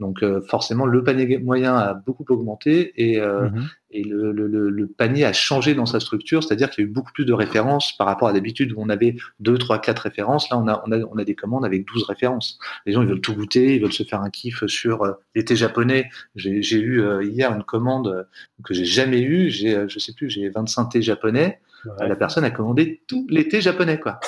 Donc 0.01 0.25
forcément, 0.49 0.87
le 0.87 1.05
panier 1.05 1.39
moyen 1.39 1.77
a 1.77 1.95
beaucoup 1.95 2.25
augmenté 2.29 2.93
et, 2.97 3.21
mmh 3.21 3.69
et 3.95 4.03
le, 4.03 4.33
le, 4.33 4.49
le, 4.49 4.87
panier 4.89 5.25
a 5.25 5.33
changé 5.33 5.75
dans 5.75 5.87
sa 5.87 6.01
structure, 6.01 6.43
c'est-à-dire 6.43 6.69
qu'il 6.69 6.83
y 6.83 6.87
a 6.87 6.91
eu 6.91 6.93
beaucoup 6.93 7.13
plus 7.13 7.25
de 7.25 7.33
références 7.33 7.97
par 7.97 8.09
rapport 8.09 8.27
à 8.27 8.33
d'habitude 8.33 8.73
où 8.73 8.77
on 8.79 8.89
avait 8.89 9.15
2, 9.39 9.57
3, 9.57 9.81
4 9.81 10.01
références. 10.01 10.51
Là, 10.51 10.59
on 10.59 10.67
a, 10.67 10.83
on 10.85 10.91
a, 10.91 10.99
on 10.99 11.17
a 11.17 11.25
des 11.25 11.37
commandes 11.37 11.65
avec 11.65 11.87
12 11.87 12.03
références. 12.03 12.59
Les 12.87 12.93
gens, 12.93 13.03
ils 13.03 13.09
veulent 13.09 13.21
tout 13.21 13.35
goûter, 13.35 13.77
ils 13.77 13.81
veulent 13.81 13.93
se 13.93 14.03
faire 14.03 14.21
un 14.21 14.31
kiff 14.31 14.67
sur 14.67 15.03
euh, 15.03 15.13
l'été 15.37 15.55
japonais. 15.55 16.11
J'ai 16.35 16.77
eu 16.77 17.03
euh, 17.03 17.23
hier 17.23 17.53
une 17.53 17.63
commande 17.63 18.09
euh, 18.09 18.23
que 18.65 18.75
j'ai 18.75 18.85
jamais 18.85 19.21
eue. 19.21 19.49
J'ai, 19.49 19.85
je 19.89 19.99
sais 20.01 20.13
plus, 20.13 20.29
j'ai 20.29 20.49
25 20.49 20.87
thés 20.87 21.03
japonais. 21.03 21.61
La 22.01 22.17
personne 22.17 22.45
a 22.45 22.51
commandé 22.51 23.03
tout 23.07 23.27
l'été 23.31 23.61
japonais, 23.61 24.01
quoi. 24.01 24.19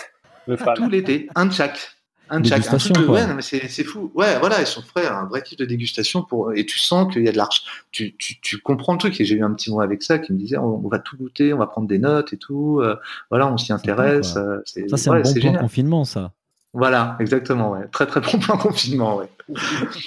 tout 0.76 0.88
l'été, 0.88 1.28
un 1.34 1.46
de 1.46 1.52
chaque. 1.52 1.96
Un 2.28 2.42
jack, 2.42 2.66
un 2.72 2.76
truc 2.76 2.96
de, 2.96 3.06
ouais, 3.06 3.22
mais 3.34 3.42
c'est 3.42 3.84
fou. 3.84 4.10
Ouais, 4.14 4.38
voilà, 4.38 4.60
ils 4.60 4.66
sont 4.66 4.82
frais, 4.82 5.06
un 5.06 5.26
vrai 5.26 5.42
type 5.42 5.58
de 5.58 5.64
dégustation 5.64 6.22
pour, 6.22 6.52
et 6.52 6.66
tu 6.66 6.78
sens 6.78 7.12
qu'il 7.12 7.24
y 7.24 7.28
a 7.28 7.32
de 7.32 7.36
l'arche. 7.36 7.86
Tu, 7.92 8.16
tu, 8.16 8.40
tu, 8.40 8.58
comprends 8.58 8.92
le 8.92 8.98
truc. 8.98 9.20
Et 9.20 9.24
j'ai 9.24 9.36
eu 9.36 9.44
un 9.44 9.52
petit 9.52 9.70
mot 9.70 9.80
avec 9.80 10.02
ça 10.02 10.18
qui 10.18 10.32
me 10.32 10.38
disait, 10.38 10.58
on, 10.58 10.88
va 10.88 10.98
tout 10.98 11.16
goûter, 11.16 11.52
on 11.52 11.58
va 11.58 11.66
prendre 11.66 11.86
des 11.88 11.98
notes 11.98 12.32
et 12.32 12.36
tout. 12.36 12.80
Euh, 12.80 12.96
voilà, 13.30 13.50
on 13.52 13.56
s'y 13.56 13.72
intéresse. 13.72 14.36
Euh, 14.36 14.60
ça, 14.64 14.96
c'est 14.96 15.10
un 15.10 15.20
bon 15.20 15.34
plan 15.34 15.54
confinement, 15.54 16.04
ça. 16.04 16.32
Voilà, 16.76 17.16
exactement. 17.20 17.70
Ouais. 17.70 17.88
Très 17.90 18.06
très 18.06 18.20
bon 18.20 18.38
plan 18.40 18.58
confinement. 18.58 19.16
Ouais. 19.16 19.28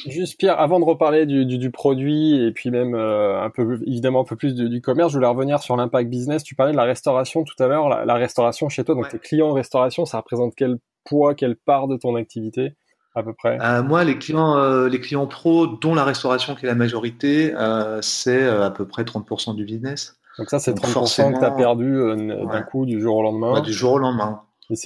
Juste 0.07 0.37
Pierre, 0.37 0.59
avant 0.59 0.79
de 0.79 0.85
reparler 0.85 1.25
du, 1.25 1.45
du, 1.45 1.57
du 1.57 1.71
produit 1.71 2.45
et 2.45 2.51
puis 2.51 2.69
même 2.69 2.93
euh, 2.93 3.41
un 3.41 3.49
peu 3.49 3.79
évidemment 3.87 4.21
un 4.21 4.23
peu 4.23 4.35
plus 4.35 4.53
du, 4.53 4.69
du, 4.69 4.79
commerce, 4.79 5.11
je 5.11 5.17
voulais 5.17 5.27
revenir 5.27 5.63
sur 5.63 5.75
l'impact 5.75 6.09
business. 6.11 6.43
Tu 6.43 6.53
parlais 6.53 6.73
de 6.73 6.77
la 6.77 6.83
restauration 6.83 7.43
tout 7.43 7.55
à 7.63 7.67
l'heure, 7.67 7.89
la, 7.89 8.05
la, 8.05 8.13
restauration 8.13 8.69
chez 8.69 8.83
toi. 8.83 8.93
Donc 8.93 9.09
tes 9.09 9.17
clients 9.17 9.49
en 9.49 9.53
restauration, 9.53 10.05
ça 10.05 10.17
représente 10.17 10.53
quel 10.55 10.77
poids, 11.03 11.35
quelle 11.35 11.55
part 11.55 11.87
de 11.87 11.97
ton 11.97 12.15
activité 12.15 12.75
à 13.15 13.23
peu 13.23 13.33
près? 13.33 13.57
Euh, 13.61 13.83
Moi, 13.83 14.03
les 14.03 14.17
clients, 14.17 14.57
euh, 14.57 14.87
les 14.87 14.99
clients 14.99 15.27
pro, 15.27 15.67
dont 15.67 15.95
la 15.95 16.03
restauration 16.03 16.55
qui 16.55 16.65
est 16.65 16.69
la 16.69 16.75
majorité, 16.75 17.53
euh, 17.55 18.01
c'est 18.01 18.47
à 18.47 18.71
peu 18.71 18.85
près 18.85 19.03
30% 19.03 19.55
du 19.55 19.65
business. 19.65 20.17
Donc 20.37 20.49
ça, 20.49 20.59
c'est 20.59 20.73
30% 20.73 21.33
que 21.33 21.39
tu 21.39 21.45
as 21.45 21.51
perdu 21.51 21.99
d'un 22.45 22.61
coup 22.61 22.85
du 22.85 23.01
jour 23.01 23.17
au 23.17 23.23
lendemain. 23.23 23.53
Ouais, 23.53 23.61
du 23.61 23.73
jour 23.73 23.93
au 23.93 23.99
lendemain. 23.99 24.41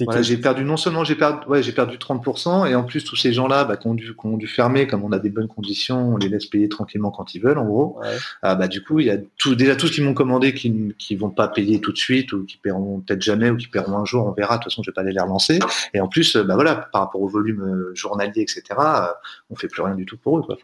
Voilà, 0.06 0.22
j'ai 0.22 0.38
perdu 0.38 0.64
non 0.64 0.78
seulement 0.78 1.04
j'ai 1.04 1.14
perdu 1.14 1.46
ouais 1.46 1.62
j'ai 1.62 1.72
perdu 1.72 1.98
30% 1.98 2.66
et 2.66 2.74
en 2.74 2.84
plus 2.84 3.04
tous 3.04 3.16
ces 3.16 3.34
gens-là 3.34 3.64
bah, 3.64 3.76
qui 3.76 3.86
ont 3.86 3.92
dû 3.92 4.14
qui 4.14 4.26
ont 4.26 4.38
dû 4.38 4.46
fermer 4.46 4.86
comme 4.86 5.04
on 5.04 5.12
a 5.12 5.18
des 5.18 5.28
bonnes 5.28 5.46
conditions 5.46 6.14
on 6.14 6.16
les 6.16 6.30
laisse 6.30 6.46
payer 6.46 6.70
tranquillement 6.70 7.10
quand 7.10 7.34
ils 7.34 7.40
veulent 7.40 7.58
en 7.58 7.66
gros. 7.66 7.98
Ouais. 8.00 8.16
ah, 8.40 8.54
bah 8.54 8.66
du 8.66 8.82
coup 8.82 9.00
il 9.00 9.06
y 9.06 9.10
a 9.10 9.18
tout 9.36 9.54
déjà 9.54 9.76
tous 9.76 9.90
qui 9.90 10.00
m'ont 10.00 10.14
commandé 10.14 10.54
qui 10.54 10.94
qui 10.98 11.16
vont 11.16 11.28
pas 11.28 11.48
payer 11.48 11.82
tout 11.82 11.92
de 11.92 11.98
suite 11.98 12.32
ou 12.32 12.46
qui 12.46 12.56
paieront 12.56 13.00
peut-être 13.00 13.20
jamais 13.20 13.50
ou 13.50 13.58
qui 13.58 13.68
paieront 13.68 13.98
un 13.98 14.06
jour 14.06 14.26
on 14.26 14.32
verra. 14.32 14.56
De 14.56 14.62
toute 14.62 14.72
façon 14.72 14.82
je 14.82 14.90
vais 14.90 14.94
pas 14.94 15.02
les 15.02 15.20
relancer. 15.20 15.58
Et 15.92 16.00
en 16.00 16.08
plus 16.08 16.36
bah 16.36 16.54
voilà 16.54 16.76
par 16.90 17.02
rapport 17.02 17.20
au 17.20 17.28
volume 17.28 17.60
euh, 17.60 17.94
journalier 17.94 18.40
etc 18.40 18.62
euh, 18.78 19.06
on 19.50 19.54
fait 19.54 19.68
plus 19.68 19.82
rien 19.82 19.94
du 19.94 20.06
tout 20.06 20.16
pour 20.16 20.38
eux 20.38 20.42
quoi 20.42 20.56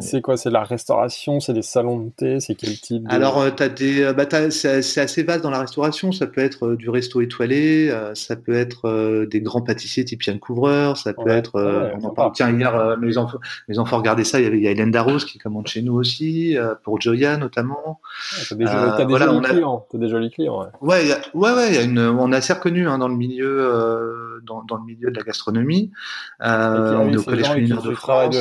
c'est 0.00 0.20
quoi 0.20 0.36
c'est 0.36 0.50
la 0.50 0.64
restauration 0.64 1.38
c'est 1.38 1.52
des 1.52 1.62
salons 1.62 1.98
de 1.98 2.10
thé 2.10 2.40
c'est 2.40 2.56
quel 2.56 2.78
type 2.78 3.04
de... 3.04 3.12
alors 3.12 3.40
euh, 3.40 3.50
t'as 3.50 3.68
des 3.68 4.12
bah 4.12 4.26
c'est 4.50 5.00
assez 5.00 5.22
vaste 5.22 5.42
dans 5.42 5.50
la 5.50 5.60
restauration. 5.60 6.10
Ça 6.10 6.26
peut 6.26 6.40
être 6.40 6.74
du 6.74 6.90
resto 6.90 7.20
étoilé 7.20 7.92
ça 8.14 8.34
peut 8.34 8.54
être 8.54 8.63
être 8.64 8.88
euh, 8.88 9.26
des 9.26 9.40
grands 9.40 9.62
pâtissiers 9.62 10.04
type 10.04 10.22
Yann 10.24 10.38
Couvreur, 10.38 10.96
ça 10.96 11.12
peut 11.14 11.28
être. 11.28 11.56
Euh, 11.56 11.90
on 12.00 12.04
en 12.04 12.10
parle. 12.10 12.32
Tiens, 12.32 12.50
hier, 12.50 12.74
euh, 12.74 12.96
mes 12.96 13.16
enfants, 13.16 13.38
mes 13.68 13.78
enfants 13.78 13.98
regardaient 13.98 14.24
ça. 14.24 14.40
Il 14.40 14.44
y 14.44 14.46
avait 14.46 14.58
il 14.58 14.62
y 14.62 14.68
a 14.68 14.70
Hélène 14.70 14.90
Darros 14.90 15.18
qui 15.18 15.38
commande 15.38 15.66
chez 15.66 15.82
nous 15.82 15.94
aussi, 15.94 16.56
pour 16.82 17.00
Joya 17.00 17.36
notamment. 17.36 18.00
t'as 18.48 18.54
des, 18.54 18.66
as 18.66 19.04
des 19.04 19.16
jolis 19.16 19.40
clients. 19.42 19.86
T'as 19.90 19.98
des 19.98 20.08
jolis 20.08 20.30
clients. 20.30 20.60
Ouais, 20.60 20.68
ouais, 20.80 21.06
y 21.06 21.12
a, 21.12 21.18
ouais, 21.34 21.52
ouais. 21.52 21.74
Y 21.74 21.78
a 21.78 21.82
une, 21.82 21.98
on 21.98 22.32
est 22.32 22.36
assez 22.36 22.52
reconnu 22.52 22.88
hein, 22.88 22.98
dans 22.98 23.08
le 23.08 23.16
milieu, 23.16 24.40
dans, 24.44 24.62
dans, 24.64 24.76
le 24.76 24.84
milieu 24.84 25.10
de 25.10 25.16
la 25.16 25.22
gastronomie. 25.22 25.92
on 26.40 27.12
est 27.12 27.16
au 27.16 27.22
collège 27.22 27.70
de 27.70 27.94
France. 27.94 28.36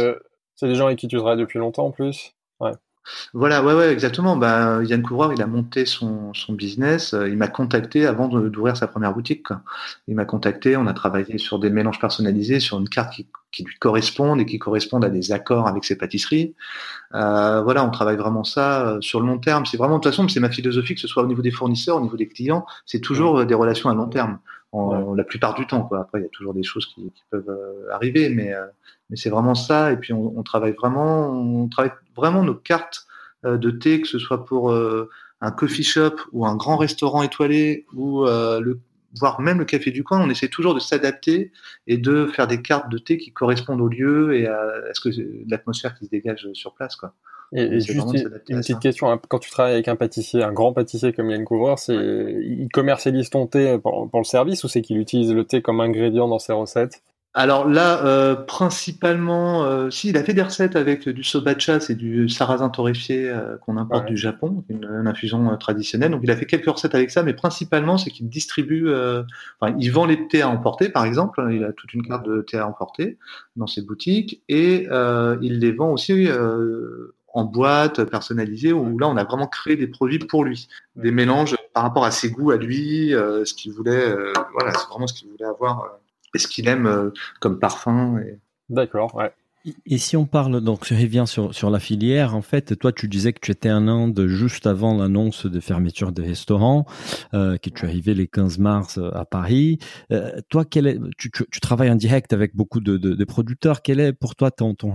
C'est 0.55 0.67
des 0.67 0.75
gens 0.75 0.85
avec 0.85 0.99
qui 0.99 1.07
tu 1.07 1.17
travailles 1.17 1.39
depuis 1.39 1.59
longtemps 1.59 1.85
en 1.85 1.91
plus. 1.91 2.33
Ouais. 2.59 2.71
Voilà, 3.33 3.63
ouais, 3.63 3.73
ouais, 3.73 3.91
exactement. 3.91 4.37
Bah, 4.37 4.81
Yann 4.83 5.01
Couvreur, 5.01 5.33
il 5.33 5.41
a 5.41 5.47
monté 5.47 5.85
son, 5.85 6.33
son 6.33 6.53
business. 6.53 7.13
Euh, 7.13 7.27
il 7.27 7.37
m'a 7.37 7.47
contacté 7.47 8.05
avant 8.05 8.27
d'ouvrir 8.27 8.77
sa 8.77 8.87
première 8.87 9.13
boutique. 9.13 9.43
Quoi. 9.43 9.61
Il 10.07 10.15
m'a 10.15 10.25
contacté. 10.25 10.77
On 10.77 10.87
a 10.87 10.93
travaillé 10.93 11.37
sur 11.37 11.59
des 11.59 11.69
mélanges 11.69 11.99
personnalisés, 11.99 12.59
sur 12.59 12.79
une 12.79 12.89
carte 12.89 13.13
qui, 13.13 13.27
qui 13.51 13.63
lui 13.63 13.75
correspondent 13.77 14.39
et 14.39 14.45
qui 14.45 14.59
correspondent 14.59 15.05
à 15.05 15.09
des 15.09 15.31
accords 15.31 15.67
avec 15.67 15.83
ses 15.83 15.97
pâtisseries. 15.97 16.55
Euh, 17.13 17.61
voilà, 17.61 17.83
on 17.85 17.91
travaille 17.91 18.17
vraiment 18.17 18.43
ça 18.43 18.87
euh, 18.87 19.01
sur 19.01 19.19
le 19.19 19.27
long 19.27 19.39
terme. 19.39 19.65
C'est 19.65 19.77
vraiment 19.77 19.97
de 19.97 20.03
toute 20.03 20.11
façon, 20.11 20.27
c'est 20.27 20.39
ma 20.39 20.49
philosophie, 20.49 20.95
que 20.95 21.01
ce 21.01 21.07
soit 21.07 21.23
au 21.23 21.27
niveau 21.27 21.41
des 21.41 21.51
fournisseurs, 21.51 21.97
au 21.97 22.01
niveau 22.01 22.17
des 22.17 22.27
clients, 22.27 22.65
c'est 22.85 22.99
toujours 22.99 23.45
des 23.45 23.53
relations 23.53 23.89
à 23.89 23.95
long 23.95 24.07
terme. 24.07 24.39
En, 24.71 25.13
la 25.13 25.23
plupart 25.23 25.53
du 25.53 25.67
temps, 25.67 25.83
quoi. 25.83 25.99
Après, 26.01 26.19
il 26.19 26.23
y 26.23 26.25
a 26.25 26.29
toujours 26.29 26.55
des 26.55 26.63
choses 26.63 26.87
qui, 26.87 27.03
qui 27.11 27.23
peuvent 27.29 27.55
arriver, 27.91 28.29
mais 28.29 28.55
mais 29.13 29.17
c'est 29.17 29.29
vraiment 29.29 29.53
ça. 29.53 29.91
Et 29.91 29.97
puis 29.97 30.11
on, 30.11 30.33
on, 30.35 30.41
travaille 30.41 30.73
vraiment, 30.73 31.29
on 31.29 31.67
travaille 31.67 31.91
vraiment 32.15 32.41
nos 32.41 32.55
cartes 32.55 33.05
de 33.43 33.69
thé, 33.69 34.01
que 34.01 34.07
ce 34.07 34.17
soit 34.17 34.43
pour 34.43 34.73
un 34.73 35.51
coffee 35.51 35.83
shop 35.83 36.15
ou 36.31 36.47
un 36.47 36.55
grand 36.55 36.77
restaurant 36.77 37.21
étoilé 37.21 37.85
ou 37.93 38.25
le 38.25 38.79
voire 39.19 39.41
même 39.41 39.59
le 39.59 39.65
café 39.65 39.91
du 39.91 40.03
coin, 40.03 40.21
on 40.21 40.29
essaie 40.29 40.47
toujours 40.47 40.73
de 40.73 40.79
s'adapter 40.79 41.51
et 41.87 41.97
de 41.97 42.25
faire 42.25 42.47
des 42.47 42.61
cartes 42.61 42.89
de 42.89 42.97
thé 42.97 43.17
qui 43.17 43.31
correspondent 43.31 43.81
au 43.81 43.87
lieu 43.87 44.35
et 44.35 44.47
à, 44.47 44.71
ce 44.93 45.01
que 45.01 45.09
l'atmosphère 45.47 45.95
qui 45.95 46.05
se 46.05 46.09
dégage 46.09 46.47
sur 46.53 46.73
place, 46.73 46.95
quoi. 46.95 47.13
Et, 47.55 47.79
juste 47.81 47.99
une, 48.49 48.59
petite 48.61 48.79
question, 48.79 49.11
hein. 49.11 49.21
quand 49.27 49.37
tu 49.37 49.51
travailles 49.51 49.73
avec 49.73 49.87
un 49.87 49.95
pâtissier, 49.95 50.41
un 50.41 50.51
grand 50.51 50.73
pâtissier 50.73 51.13
comme 51.13 51.29
Yann 51.29 51.45
Couvreur, 51.45 51.77
c'est 51.77 51.93
il 51.93 52.67
commercialise 52.73 53.29
ton 53.29 53.45
thé 53.45 53.77
pour, 53.77 54.09
pour 54.09 54.19
le 54.19 54.25
service 54.25 54.63
ou 54.63 54.67
c'est 54.67 54.81
qu'il 54.81 54.97
utilise 54.97 55.31
le 55.31 55.43
thé 55.43 55.61
comme 55.61 55.79
ingrédient 55.79 56.27
dans 56.27 56.39
ses 56.39 56.53
recettes? 56.53 57.03
Alors 57.35 57.67
là, 57.67 58.05
euh, 58.05 58.35
principalement, 58.35 59.63
euh, 59.63 59.89
si 59.89 60.09
il 60.09 60.17
a 60.17 60.23
fait 60.23 60.35
des 60.35 60.43
recettes 60.43 60.75
avec 60.75 61.09
du 61.09 61.23
sobacha, 61.23 61.79
c'est 61.79 61.95
du 61.95 62.29
sarrasin 62.29 62.69
torréfié 62.69 63.27
euh, 63.27 63.57
qu'on 63.57 63.77
importe 63.77 64.05
du 64.05 64.15
Japon, 64.17 64.63
une, 64.69 64.85
une 64.85 65.07
infusion 65.07 65.51
euh, 65.51 65.55
traditionnelle. 65.55 66.11
Donc 66.11 66.21
il 66.23 66.29
a 66.29 66.35
fait 66.35 66.45
quelques 66.45 66.69
recettes 66.69 66.93
avec 66.93 67.09
ça, 67.09 67.23
mais 67.23 67.33
principalement 67.33 67.97
c'est 67.97 68.11
qu'il 68.11 68.29
distribue, 68.29 68.87
euh, 68.87 69.23
enfin 69.59 69.75
il 69.79 69.89
vend 69.89 70.05
les 70.05 70.27
thés 70.27 70.43
à 70.43 70.49
emporter 70.49 70.89
par 70.89 71.05
exemple. 71.05 71.43
Il 71.51 71.63
a 71.63 71.73
toute 71.73 71.91
une 71.95 72.05
carte 72.05 72.23
de 72.27 72.41
thé 72.41 72.57
à 72.57 72.67
emporter 72.67 73.17
dans 73.55 73.67
ses 73.67 73.81
boutiques 73.81 74.43
et 74.47 74.87
il 75.41 75.59
les 75.59 75.71
vend 75.71 75.89
aussi 75.89 76.27
en 77.33 77.45
boîte 77.45 78.03
personnalisée 78.03 78.73
où 78.73 78.99
là 78.99 79.07
on 79.07 79.17
a 79.17 79.23
vraiment 79.23 79.47
créé 79.47 79.75
des 79.75 79.87
produits 79.87 80.19
pour 80.19 80.43
lui, 80.43 80.67
des 80.95 81.11
mélanges 81.11 81.55
par 81.73 81.81
rapport 81.81 82.05
à 82.05 82.11
ses 82.11 82.29
goûts 82.29 82.51
à 82.51 82.57
lui, 82.57 83.09
ce 83.09 83.53
qu'il 83.55 83.71
voulait, 83.73 84.13
voilà, 84.53 84.71
c'est 84.73 84.87
vraiment 84.89 85.07
ce 85.07 85.13
qu'il 85.15 85.29
voulait 85.29 85.45
avoir 85.45 85.89
et 86.33 86.39
ce 86.39 86.47
qu'il 86.47 86.67
aime 86.67 86.85
euh, 86.85 87.09
comme 87.39 87.59
parfum. 87.59 88.17
Et... 88.19 88.39
D'accord, 88.69 89.15
ouais. 89.15 89.33
Et 89.85 89.97
si 89.97 90.17
on 90.17 90.25
parle, 90.25 90.59
donc 90.59 90.85
je 90.85 90.93
reviens 90.93 91.25
sur, 91.25 91.55
sur 91.55 91.69
la 91.69 91.79
filière, 91.79 92.35
en 92.35 92.41
fait, 92.41 92.77
toi 92.77 92.91
tu 92.91 93.07
disais 93.07 93.31
que 93.31 93.39
tu 93.39 93.51
étais 93.51 93.71
en 93.71 93.87
Inde 93.87 94.27
juste 94.27 94.67
avant 94.67 94.97
l'annonce 94.97 95.45
de 95.45 95.59
fermeture 95.61 96.11
des 96.11 96.23
restaurants, 96.23 96.85
euh, 97.33 97.57
que 97.57 97.69
tu 97.69 97.85
es 97.85 97.87
arrivé 97.87 98.13
les 98.13 98.27
15 98.27 98.57
mars 98.57 98.97
euh, 98.97 99.09
à 99.13 99.23
Paris. 99.23 99.79
Euh, 100.11 100.41
toi, 100.49 100.65
quel 100.65 100.87
est, 100.87 100.99
tu, 101.17 101.31
tu, 101.31 101.45
tu, 101.49 101.59
travailles 101.61 101.91
en 101.91 101.95
direct 101.95 102.33
avec 102.33 102.55
beaucoup 102.55 102.81
de, 102.81 102.97
de, 102.97 103.13
de, 103.13 103.23
producteurs. 103.23 103.81
Quelle 103.81 104.01
est 104.01 104.11
pour 104.11 104.35
toi 104.35 104.51
ton, 104.51 104.75
ton, 104.75 104.91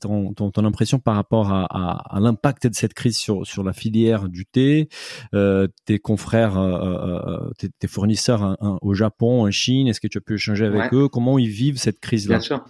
ton, 0.00 0.34
ton, 0.34 0.50
ton 0.50 0.64
impression 0.64 0.98
par 0.98 1.14
rapport 1.14 1.52
à, 1.52 1.66
à, 1.66 2.16
à 2.16 2.20
l'impact 2.20 2.66
de 2.66 2.74
cette 2.74 2.94
crise 2.94 3.16
sur, 3.16 3.46
sur 3.46 3.62
la 3.62 3.72
filière 3.72 4.28
du 4.28 4.46
thé? 4.46 4.88
Euh, 5.32 5.68
Tes 5.84 6.00
confrères, 6.00 6.58
euh, 6.58 7.22
euh, 7.26 7.50
tes, 7.56 7.68
tes, 7.68 7.86
fournisseurs 7.86 8.42
hein, 8.42 8.56
hein, 8.60 8.78
au 8.82 8.94
Japon, 8.94 9.46
en 9.46 9.50
Chine, 9.52 9.86
est-ce 9.86 10.00
que 10.00 10.08
tu 10.08 10.18
as 10.18 10.20
pu 10.20 10.34
échanger 10.34 10.64
avec 10.64 10.92
ouais. 10.92 10.98
eux? 10.98 11.08
Comment 11.08 11.38
ils 11.38 11.48
vivent 11.48 11.78
cette 11.78 12.00
crise-là? 12.00 12.38
Bien 12.38 12.44
sûr. 12.44 12.64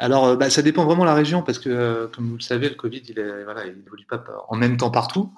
Alors, 0.00 0.26
euh, 0.26 0.36
bah, 0.36 0.50
ça 0.50 0.60
dépend 0.60 0.84
vraiment 0.84 1.02
de 1.02 1.08
la 1.08 1.14
région 1.14 1.42
parce 1.42 1.58
que, 1.58 1.68
euh, 1.70 2.08
comme 2.08 2.26
vous 2.26 2.34
le 2.34 2.42
savez, 2.42 2.68
le 2.68 2.74
Covid, 2.74 3.02
il 3.08 3.18
est, 3.18 3.44
voilà, 3.44 3.64
il 3.64 3.76
n'évolue 3.76 4.06
pas 4.06 4.22
en 4.48 4.56
même 4.56 4.76
temps 4.76 4.90
partout. 4.90 5.30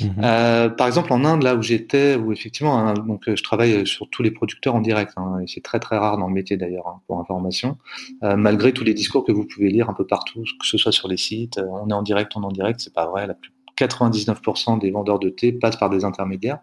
Mmh. 0.00 0.04
Euh, 0.22 0.68
par 0.68 0.86
exemple, 0.86 1.12
en 1.12 1.24
Inde, 1.24 1.42
là 1.42 1.54
où 1.54 1.62
j'étais, 1.62 2.16
où 2.16 2.30
effectivement, 2.30 2.78
hein, 2.78 2.94
donc 2.94 3.22
je 3.26 3.42
travaille 3.42 3.86
sur 3.86 4.08
tous 4.10 4.22
les 4.22 4.30
producteurs 4.30 4.74
en 4.74 4.80
direct, 4.80 5.12
hein, 5.16 5.38
et 5.42 5.46
c'est 5.46 5.62
très 5.62 5.80
très 5.80 5.96
rare 5.96 6.18
dans 6.18 6.28
le 6.28 6.34
métier 6.34 6.56
d'ailleurs, 6.58 6.88
hein, 6.88 7.00
pour 7.06 7.18
information. 7.20 7.78
Euh, 8.22 8.36
malgré 8.36 8.72
tous 8.72 8.84
les 8.84 8.94
discours 8.94 9.24
que 9.24 9.32
vous 9.32 9.46
pouvez 9.46 9.70
lire 9.70 9.88
un 9.88 9.94
peu 9.94 10.06
partout, 10.06 10.42
que 10.60 10.66
ce 10.66 10.76
soit 10.76 10.92
sur 10.92 11.08
les 11.08 11.16
sites, 11.16 11.58
on 11.58 11.88
est 11.88 11.94
en 11.94 12.02
direct, 12.02 12.32
on 12.36 12.42
est 12.42 12.46
en 12.46 12.52
direct, 12.52 12.80
c'est 12.80 12.92
pas 12.92 13.06
vrai. 13.06 13.26
La 13.26 13.34
plus, 13.34 13.50
99% 13.78 14.78
des 14.78 14.90
vendeurs 14.90 15.18
de 15.18 15.28
thé 15.28 15.52
passent 15.52 15.76
par 15.76 15.90
des 15.90 16.04
intermédiaires. 16.04 16.58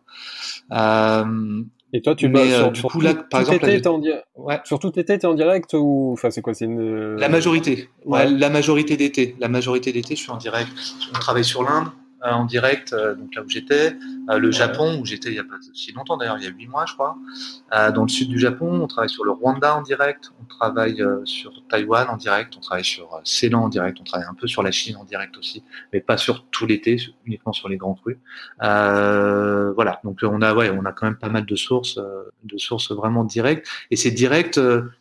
Euh, 0.72 1.64
et 1.92 2.02
toi, 2.02 2.16
tu 2.16 2.30
mais, 2.30 2.54
euh, 2.54 2.70
du 2.70 2.82
coup, 2.84 3.02
là, 3.02 3.16
par 3.16 3.42
exemple, 3.42 3.68
été, 3.68 3.88
en 3.88 3.98
di... 3.98 4.12
ouais. 4.36 4.60
sur 4.64 4.80
tout 4.80 4.98
été, 5.00 5.18
t'es 5.18 5.26
en 5.26 5.34
direct 5.34 5.74
ou 5.74 6.12
enfin 6.14 6.30
c'est 6.30 6.42
quoi, 6.42 6.54
c'est 6.54 6.66
une 6.66 7.16
la 7.16 7.30
majorité, 7.30 7.90
ouais, 8.06 8.20
ouais 8.20 8.30
la 8.30 8.50
majorité 8.50 8.96
d'été, 8.96 9.36
la 9.40 9.48
majorité 9.48 9.92
d'été, 9.92 10.16
je 10.16 10.22
suis 10.22 10.32
en 10.32 10.38
direct. 10.38 10.70
On 11.16 11.20
travaille 11.20 11.44
sur 11.44 11.64
l'Inde, 11.64 11.88
en 12.22 12.46
direct, 12.46 12.94
euh, 12.94 13.16
donc 13.16 13.34
là 13.36 13.44
où 13.44 13.50
j'étais, 13.50 13.96
euh, 14.30 14.38
le. 14.38 14.52
Japon 14.52 15.00
où 15.00 15.06
j'étais 15.06 15.30
il 15.30 15.36
y 15.36 15.40
a 15.40 15.44
pas 15.44 15.56
si 15.74 15.94
longtemps 15.94 16.18
d'ailleurs, 16.18 16.38
il 16.38 16.44
y 16.44 16.48
a 16.48 16.50
huit 16.50 16.68
mois 16.68 16.86
je 16.86 16.94
crois, 16.94 17.18
dans 17.72 18.02
le 18.02 18.10
sud 18.10 18.28
du 18.28 18.40
Japon, 18.40 18.82
on 18.82 18.88
travaille 18.88 19.10
sur 19.10 19.24
le 19.24 19.32
Rwanda 19.32 19.76
en 19.76 19.82
direct, 19.82 20.32
on 20.42 20.46
travaille 20.46 21.02
sur 21.24 21.54
Taïwan 21.70 22.10
en 22.10 22.18
direct, 22.18 22.56
on 22.58 22.60
travaille 22.60 22.84
sur 22.84 23.22
Ceylan 23.24 23.64
en 23.64 23.70
direct, 23.70 24.00
on 24.02 24.04
travaille 24.04 24.28
un 24.28 24.34
peu 24.34 24.48
sur 24.48 24.64
la 24.64 24.72
Chine 24.72 24.98
en 24.98 25.06
direct 25.06 25.38
aussi, 25.38 25.64
mais 25.94 26.02
pas 26.02 26.18
sur 26.18 26.46
tout 26.48 26.66
l'été, 26.66 26.98
uniquement 27.26 27.54
sur 27.54 27.70
les 27.70 27.78
grands 27.78 27.94
crus. 27.94 28.18
voilà, 28.60 30.02
donc 30.04 30.20
on 30.24 30.42
a 30.42 30.54
ouais, 30.54 30.72
on 30.72 30.84
a 30.84 30.92
quand 30.92 31.06
même 31.06 31.18
pas 31.18 31.30
mal 31.30 31.46
de 31.46 31.56
sources, 31.56 32.00
de 32.44 32.58
sources 32.58 32.92
vraiment 32.92 33.24
directes, 33.24 33.66
et 33.92 33.96
c'est 33.96 34.12
direct 34.12 34.60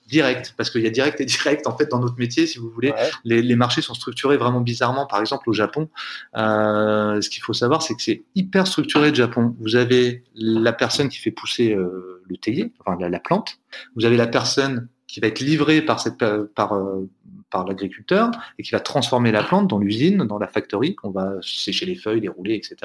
direct, 0.08 0.54
parce 0.56 0.70
qu'il 0.70 0.82
y 0.82 0.86
a 0.86 0.90
direct 0.90 1.20
et 1.20 1.24
direct 1.24 1.66
en 1.66 1.76
fait 1.76 1.90
dans 1.90 2.00
notre 2.00 2.18
métier, 2.18 2.46
si 2.46 2.58
vous 2.58 2.70
voulez. 2.70 2.90
Ouais. 2.90 3.10
Les, 3.24 3.42
les, 3.42 3.56
marchés 3.56 3.82
sont 3.82 3.94
structurés 3.94 4.36
vraiment 4.36 4.60
bizarrement. 4.60 5.06
Par 5.06 5.20
exemple, 5.20 5.48
au 5.48 5.52
Japon, 5.52 5.88
euh, 6.36 7.20
ce 7.20 7.28
qu'il 7.28 7.42
faut 7.42 7.52
savoir, 7.52 7.82
c'est 7.82 7.94
que 7.94 8.02
c'est 8.02 8.24
hyper 8.34 8.66
structuré 8.66 9.10
le 9.10 9.14
Japon. 9.14 9.54
Vous 9.60 9.76
avez 9.76 10.24
la 10.34 10.72
personne 10.72 11.08
qui 11.08 11.18
fait 11.18 11.30
pousser 11.30 11.74
euh, 11.74 12.22
le 12.28 12.36
théier, 12.36 12.72
enfin 12.80 12.96
la, 12.98 13.08
la, 13.08 13.20
plante. 13.20 13.58
Vous 13.96 14.04
avez 14.04 14.16
la 14.16 14.26
personne 14.26 14.88
qui 15.06 15.20
va 15.20 15.26
être 15.26 15.40
livrée 15.40 15.82
par 15.82 16.00
cette 16.00 16.24
par 16.54 16.74
euh, 16.74 17.08
par 17.50 17.66
l'agriculteur 17.66 18.30
et 18.58 18.62
qui 18.62 18.70
va 18.72 18.80
transformer 18.80 19.32
la 19.32 19.42
plante 19.42 19.68
dans 19.68 19.78
l'usine, 19.78 20.18
dans 20.18 20.38
la 20.38 20.46
factory, 20.46 20.94
qu'on 20.94 21.10
va 21.10 21.32
sécher 21.42 21.86
les 21.86 21.94
feuilles, 21.94 22.20
les 22.20 22.28
rouler, 22.28 22.54
etc. 22.54 22.76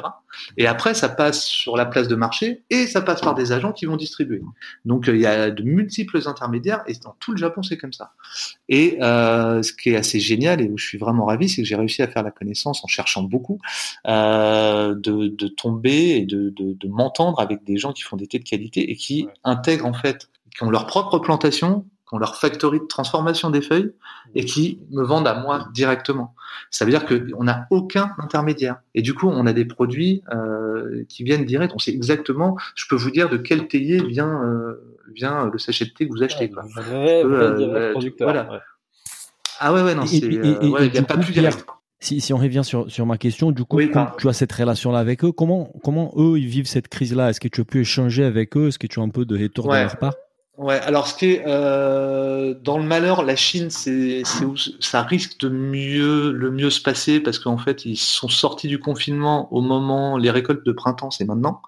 Et 0.58 0.68
après, 0.68 0.94
ça 0.94 1.10
passe 1.10 1.46
sur 1.46 1.76
la 1.78 1.86
place 1.86 2.08
de 2.08 2.16
marché 2.16 2.64
et 2.70 2.88
ça 2.88 3.02
passe 3.02 3.22
par 3.22 3.36
des 3.36 3.52
agents 3.52 3.74
qui 3.74 3.86
vont 3.86 3.98
distribuer. 3.98 4.42
Donc, 4.86 5.06
il 5.08 5.18
y 5.18 5.26
a 5.26 5.52
de 5.52 5.64
multiples 5.64 6.20
intermédiaires 6.28 6.84
et 6.88 6.94
dans 7.04 7.16
tout 7.20 7.32
le 7.32 7.38
Japon, 7.38 7.64
c'est 7.64 7.78
comme 7.78 7.94
ça. 7.94 8.14
Et 8.70 8.98
euh, 9.02 9.62
ce 9.62 9.74
qui 9.74 9.90
est 9.90 9.96
assez 9.96 10.20
génial 10.20 10.62
et 10.62 10.70
où 10.70 10.78
je 10.78 10.86
suis 10.86 10.98
vraiment 10.98 11.26
ravi, 11.26 11.50
c'est 11.50 11.62
que 11.62 11.68
j'ai 11.68 11.76
réussi 11.76 12.02
à 12.02 12.08
faire 12.08 12.24
la 12.24 12.32
connaissance 12.32 12.84
en 12.84 12.88
cherchant 12.88 13.24
beaucoup, 13.24 13.60
euh, 14.08 14.96
de, 14.96 15.28
de, 15.28 15.48
tomber 15.48 16.18
et 16.18 16.26
de, 16.26 16.50
de, 16.50 16.74
de 16.74 16.88
m'entendre 16.88 17.40
avec 17.40 17.64
des 17.64 17.78
gens 17.78 17.94
qui 17.94 18.04
font 18.04 18.18
des 18.18 18.28
thés 18.28 18.40
de 18.40 18.48
qualité 18.48 18.92
et 18.92 18.96
qui 18.96 19.28
intègrent 19.44 19.86
en 19.86 19.94
fait, 19.94 20.30
qui 20.56 20.64
ont 20.64 20.70
leur 20.70 20.86
propre 20.86 21.20
plantation, 21.20 21.86
ont 22.14 22.20
leur 22.20 22.36
factory 22.36 22.80
de 22.80 22.86
transformation 22.86 23.50
des 23.50 23.62
feuilles 23.62 23.92
et 24.36 24.46
qui 24.46 24.80
me 24.92 25.04
vendent 25.04 25.28
à 25.28 25.34
moi 25.34 25.68
directement. 25.74 26.36
Ça 26.70 26.86
veut 26.86 26.92
dire 26.92 27.06
qu'on 27.06 27.44
n'a 27.44 27.68
aucun 27.72 28.12
intermédiaire. 28.20 28.78
Et 28.94 29.02
du 29.02 29.16
coup, 29.16 29.28
on 29.28 29.46
a 29.48 29.54
des 29.54 29.66
produits 29.66 30.24
euh, 30.32 31.04
qui 31.10 31.24
viennent 31.24 31.44
direct. 31.44 31.74
On 31.76 31.80
sait 31.80 31.92
exactement, 31.92 32.56
je 32.76 32.86
peux 32.88 32.96
vous 32.96 33.10
dire 33.10 33.30
de 33.30 33.38
quel 33.38 33.68
théier 33.68 34.04
vient, 34.04 34.44
euh, 34.44 34.96
vient 35.14 35.50
le 35.52 35.58
sachet 35.58 35.86
de 35.86 35.90
thé 35.90 36.08
que 36.08 36.14
vous 36.14 36.22
achetez. 36.22 36.52
Quoi. 36.52 36.64
Euh, 36.92 37.94
voilà. 38.20 38.62
Ah 39.60 39.74
ouais, 39.74 39.82
ouais, 39.82 39.96
non, 39.96 40.04
il 40.06 40.90
n'y 40.92 40.98
a 40.98 41.04
pas 41.04 41.18
plus 41.18 41.34
direct. 41.34 41.66
Si, 42.00 42.20
si, 42.20 42.34
on 42.34 42.38
revient 42.38 42.64
sur, 42.66 42.92
sur 42.92 43.06
ma 43.06 43.18
question, 43.18 43.52
du 43.52 43.64
coup, 43.64 43.80
tu 44.18 44.28
as 44.28 44.34
cette 44.34 44.52
relation-là 44.52 45.00
avec 45.00 45.24
eux, 45.24 45.32
comment, 45.32 45.72
comment 45.84 46.14
eux, 46.18 46.38
ils 46.38 46.48
vivent 46.48 46.68
cette 46.68 46.90
crise-là? 46.90 47.30
Est-ce 47.30 47.40
que 47.40 47.48
tu 47.48 47.62
as 47.62 47.64
pu 47.64 47.80
échanger 47.80 48.26
avec 48.26 48.58
eux? 48.58 48.68
Est-ce 48.68 48.78
que 48.78 48.88
tu 48.88 49.00
as 49.00 49.04
un 49.04 49.10
peu 49.10 49.26
de 49.26 49.42
retour 49.42 49.70
de 49.70 49.78
leur 49.78 49.98
part? 49.98 50.14
Ouais, 50.64 50.80
alors 50.80 51.08
ce 51.08 51.14
qui 51.14 51.26
est 51.26 51.44
euh, 51.46 52.54
dans 52.64 52.78
le 52.78 52.86
malheur, 52.86 53.24
la 53.24 53.36
Chine, 53.36 53.70
c'est 53.70 54.24
où 54.46 54.56
ça 54.80 55.04
risque 55.04 55.38
de 55.42 55.50
mieux 55.50 56.32
le 56.32 56.52
mieux 56.52 56.70
se 56.70 56.82
passer 56.82 57.20
parce 57.20 57.38
qu'en 57.38 57.58
fait 57.58 57.84
ils 57.84 57.98
sont 57.98 58.30
sortis 58.30 58.70
du 58.70 58.80
confinement 58.80 59.54
au 59.54 59.60
moment 59.60 60.18
les 60.18 60.32
récoltes 60.32 60.66
de 60.66 60.72
printemps, 60.72 61.12
c'est 61.12 61.26
maintenant. 61.26 61.62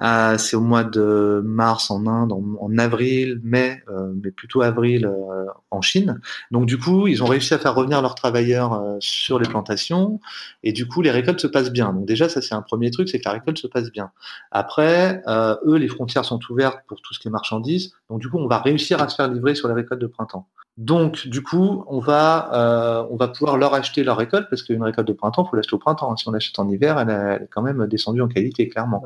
Euh, 0.00 0.36
c'est 0.36 0.56
au 0.56 0.60
mois 0.62 0.82
de 0.82 1.42
mars 1.44 1.92
en 1.92 2.08
Inde, 2.08 2.32
en, 2.32 2.76
avril, 2.78 3.40
mai, 3.44 3.84
euh, 3.88 4.12
mais 4.20 4.32
plutôt 4.32 4.62
avril 4.62 5.06
euh, 5.06 5.46
en 5.70 5.80
Chine. 5.80 6.20
Donc 6.50 6.66
du 6.66 6.76
coup, 6.76 7.06
ils 7.06 7.22
ont 7.22 7.26
réussi 7.26 7.54
à 7.54 7.58
faire 7.58 7.76
revenir 7.76 8.02
leurs 8.02 8.16
travailleurs 8.16 8.72
euh, 8.72 8.96
sur 8.98 9.38
les 9.38 9.48
plantations 9.48 10.18
et 10.64 10.72
du 10.72 10.88
coup 10.88 11.02
les 11.02 11.12
récoltes 11.12 11.38
se 11.38 11.46
passent 11.46 11.70
bien. 11.70 11.92
Donc 11.92 12.04
déjà 12.04 12.28
ça 12.28 12.42
c'est 12.42 12.56
un 12.56 12.62
premier 12.62 12.90
truc, 12.90 13.08
c'est 13.08 13.20
que 13.20 13.26
la 13.26 13.32
récolte 13.34 13.58
se 13.58 13.68
passe 13.68 13.92
bien. 13.92 14.10
Après, 14.50 15.22
eux 15.28 15.76
les 15.76 15.88
frontières 15.88 16.24
sont 16.24 16.40
ouvertes 16.50 16.80
pour 16.88 17.00
tout 17.00 17.14
ce 17.14 17.20
qui 17.20 17.28
est 17.28 17.30
marchandises. 17.30 17.92
Du 18.24 18.30
coup, 18.30 18.38
on 18.38 18.46
va 18.46 18.58
réussir 18.58 19.02
à 19.02 19.08
se 19.10 19.16
faire 19.16 19.28
livrer 19.28 19.54
sur 19.54 19.68
la 19.68 19.74
récolte 19.74 20.00
de 20.00 20.06
printemps. 20.06 20.48
Donc, 20.78 21.28
du 21.28 21.42
coup, 21.42 21.84
on 21.88 21.98
va, 21.98 22.48
euh, 22.54 23.06
on 23.10 23.16
va 23.16 23.28
pouvoir 23.28 23.58
leur 23.58 23.74
acheter 23.74 24.02
leur 24.02 24.16
récolte 24.16 24.48
parce 24.48 24.62
qu'une 24.62 24.82
récolte 24.82 25.06
de 25.06 25.12
printemps, 25.12 25.44
faut 25.44 25.56
l'acheter 25.56 25.74
au 25.74 25.78
printemps. 25.78 26.16
Si 26.16 26.26
on 26.26 26.32
l'achète 26.32 26.58
en 26.58 26.66
hiver, 26.66 26.98
elle, 26.98 27.10
est 27.10 27.48
quand 27.50 27.60
même 27.60 27.86
descendue 27.86 28.22
en 28.22 28.28
qualité, 28.28 28.66
clairement. 28.70 29.04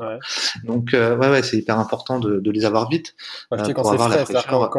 Donc, 0.63 0.93
euh, 0.93 1.17
ouais, 1.17 1.29
ouais, 1.29 1.43
c'est 1.43 1.57
hyper 1.57 1.77
important 1.77 2.17
de, 2.17 2.49
les 2.49 2.63
avoir 2.63 2.87
vite 2.87 3.13
euh, 3.51 3.57
pour 3.73 3.91
avoir 3.91 4.07
la 4.07 4.19
fraîcheur. 4.19 4.69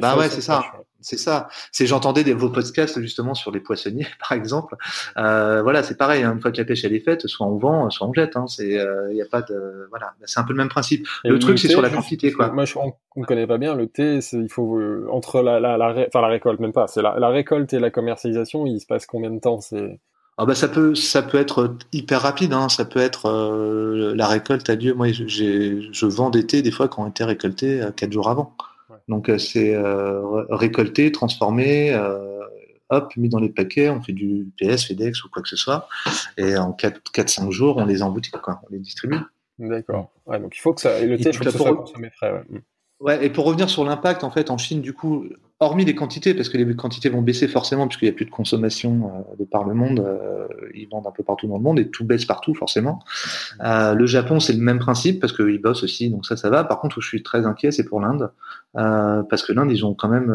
bah 0.00 0.16
ouais, 0.16 0.28
c'est 0.28 0.40
ça. 0.40 0.62
C'est 1.02 1.18
ça. 1.18 1.48
C'est 1.70 1.86
j'entendais 1.86 2.24
des 2.24 2.32
vos 2.32 2.50
podcasts 2.50 3.00
justement 3.00 3.34
sur 3.34 3.50
les 3.50 3.60
poissonniers, 3.60 4.06
par 4.20 4.32
exemple. 4.32 4.76
voilà, 5.16 5.82
c'est 5.82 5.96
pareil. 5.96 6.22
Hein, 6.22 6.32
une 6.34 6.40
fois 6.40 6.52
que 6.52 6.58
la 6.58 6.64
pêche 6.64 6.84
elle 6.84 6.94
est 6.94 7.00
faite, 7.00 7.26
soit 7.26 7.46
on 7.46 7.56
vend, 7.58 7.90
soit 7.90 8.06
on 8.06 8.12
jette. 8.12 8.36
Hein, 8.36 8.46
c'est, 8.46 8.78
il 9.10 9.16
y 9.16 9.22
a 9.22 9.26
pas 9.26 9.42
de, 9.42 9.86
voilà, 9.90 10.14
c'est 10.24 10.40
un 10.40 10.44
peu 10.44 10.52
le 10.52 10.58
même 10.58 10.68
principe. 10.68 11.06
le, 11.24 11.38
truc, 11.38 11.58
c'est 11.58 11.68
sur 11.68 11.82
la 11.82 11.90
quantité, 11.90 12.32
quoi. 12.32 12.50
Moi, 12.50 12.64
je, 12.64 12.78
on, 12.78 12.94
ne 13.16 13.24
connaît 13.24 13.46
pas 13.46 13.58
bien 13.58 13.74
le 13.74 13.88
thé. 13.88 14.20
Il 14.32 14.48
faut 14.48 14.80
entre 15.10 15.42
la, 15.42 15.60
la, 15.60 15.76
la, 15.76 15.92
la 15.92 16.26
récolte, 16.26 16.60
même 16.60 16.72
pas. 16.72 16.86
C'est 16.86 17.02
la, 17.02 17.28
récolte 17.28 17.72
et 17.72 17.78
la 17.78 17.90
commercialisation. 17.90 18.66
Il 18.66 18.80
se 18.80 18.86
passe 18.86 19.06
combien 19.06 19.30
de 19.30 19.40
temps? 19.40 19.60
C'est 19.60 20.00
ah 20.38 20.46
bah 20.46 20.54
ça 20.54 20.66
peut 20.68 20.94
ça 20.94 21.22
peut 21.22 21.38
être 21.38 21.76
hyper 21.92 22.22
rapide. 22.22 22.54
Hein. 22.54 22.68
Ça 22.68 22.84
peut 22.84 23.00
être 23.00 23.28
euh, 23.28 24.14
la 24.16 24.26
récolte 24.26 24.68
a 24.70 24.74
lieu. 24.74 24.94
Moi, 24.94 25.08
j'ai 25.12 25.92
je 25.92 26.06
vends 26.06 26.30
des 26.30 26.46
thés 26.46 26.62
des 26.62 26.70
fois 26.70 26.88
qui 26.88 26.98
ont 27.00 27.06
été 27.06 27.24
récoltés 27.24 27.82
euh, 27.82 27.90
quatre 27.90 28.12
jours 28.12 28.30
avant. 28.30 28.54
Donc 29.08 29.28
euh, 29.28 29.38
c'est 29.38 29.76
récolté, 30.50 31.12
transformé. 31.12 31.94
hop, 32.90 33.16
mis 33.16 33.28
dans 33.28 33.40
les 33.40 33.48
paquets, 33.48 33.88
on 33.88 34.02
fait 34.02 34.12
du 34.12 34.52
PS, 34.58 34.86
FedEx 34.86 35.24
ou 35.24 35.30
quoi 35.30 35.42
que 35.42 35.48
ce 35.48 35.56
soit, 35.56 35.88
et 36.36 36.56
en 36.56 36.72
4-5 36.72 37.50
jours, 37.50 37.78
on 37.78 37.86
les 37.86 38.02
emboutit, 38.02 38.30
quoi, 38.30 38.60
on 38.64 38.72
les 38.72 38.78
distribue. 38.78 39.18
D'accord. 39.58 40.10
Ouais, 40.26 40.38
donc 40.38 40.56
il 40.56 40.60
faut 40.60 40.72
que 40.72 40.80
ça, 40.80 41.00
le 41.00 41.18
thé, 41.18 41.32
faut 41.32 41.44
que 41.44 41.50
ça 41.50 41.56
soit 41.56 41.76
consommé 41.76 42.10
frais. 42.10 42.32
Ouais. 42.32 42.60
Ouais, 43.02 43.26
et 43.26 43.30
pour 43.30 43.44
revenir 43.46 43.68
sur 43.68 43.84
l'impact, 43.84 44.22
en 44.22 44.30
fait, 44.30 44.48
en 44.48 44.58
Chine, 44.58 44.80
du 44.80 44.92
coup, 44.92 45.26
hormis 45.62 45.84
les 45.84 45.94
quantités, 45.94 46.34
parce 46.34 46.48
que 46.48 46.58
les 46.58 46.76
quantités 46.76 47.08
vont 47.08 47.22
baisser 47.22 47.48
forcément, 47.48 47.86
puisqu'il 47.86 48.06
n'y 48.06 48.10
a 48.10 48.14
plus 48.14 48.24
de 48.24 48.30
consommation 48.30 49.10
euh, 49.30 49.36
de 49.38 49.44
par 49.44 49.64
le 49.64 49.74
monde, 49.74 50.00
euh, 50.00 50.46
ils 50.74 50.88
vendent 50.88 51.06
un 51.06 51.12
peu 51.12 51.22
partout 51.22 51.46
dans 51.46 51.56
le 51.56 51.62
monde 51.62 51.78
et 51.78 51.88
tout 51.88 52.04
baisse 52.04 52.24
partout, 52.24 52.54
forcément. 52.54 53.00
Euh, 53.62 53.94
le 53.94 54.06
Japon, 54.06 54.40
c'est 54.40 54.52
le 54.52 54.60
même 54.60 54.78
principe, 54.78 55.20
parce 55.20 55.32
qu'ils 55.32 55.60
bossent 55.60 55.84
aussi, 55.84 56.10
donc 56.10 56.26
ça, 56.26 56.36
ça 56.36 56.50
va. 56.50 56.64
Par 56.64 56.80
contre, 56.80 56.98
où 56.98 57.00
je 57.00 57.08
suis 57.08 57.22
très 57.22 57.46
inquiet, 57.46 57.70
c'est 57.70 57.84
pour 57.84 58.00
l'Inde, 58.00 58.30
parce 58.74 59.44
que 59.44 59.52
l'Inde, 59.52 59.70
ils 59.70 59.84
ont 59.84 59.94
quand 59.94 60.08
même, 60.08 60.34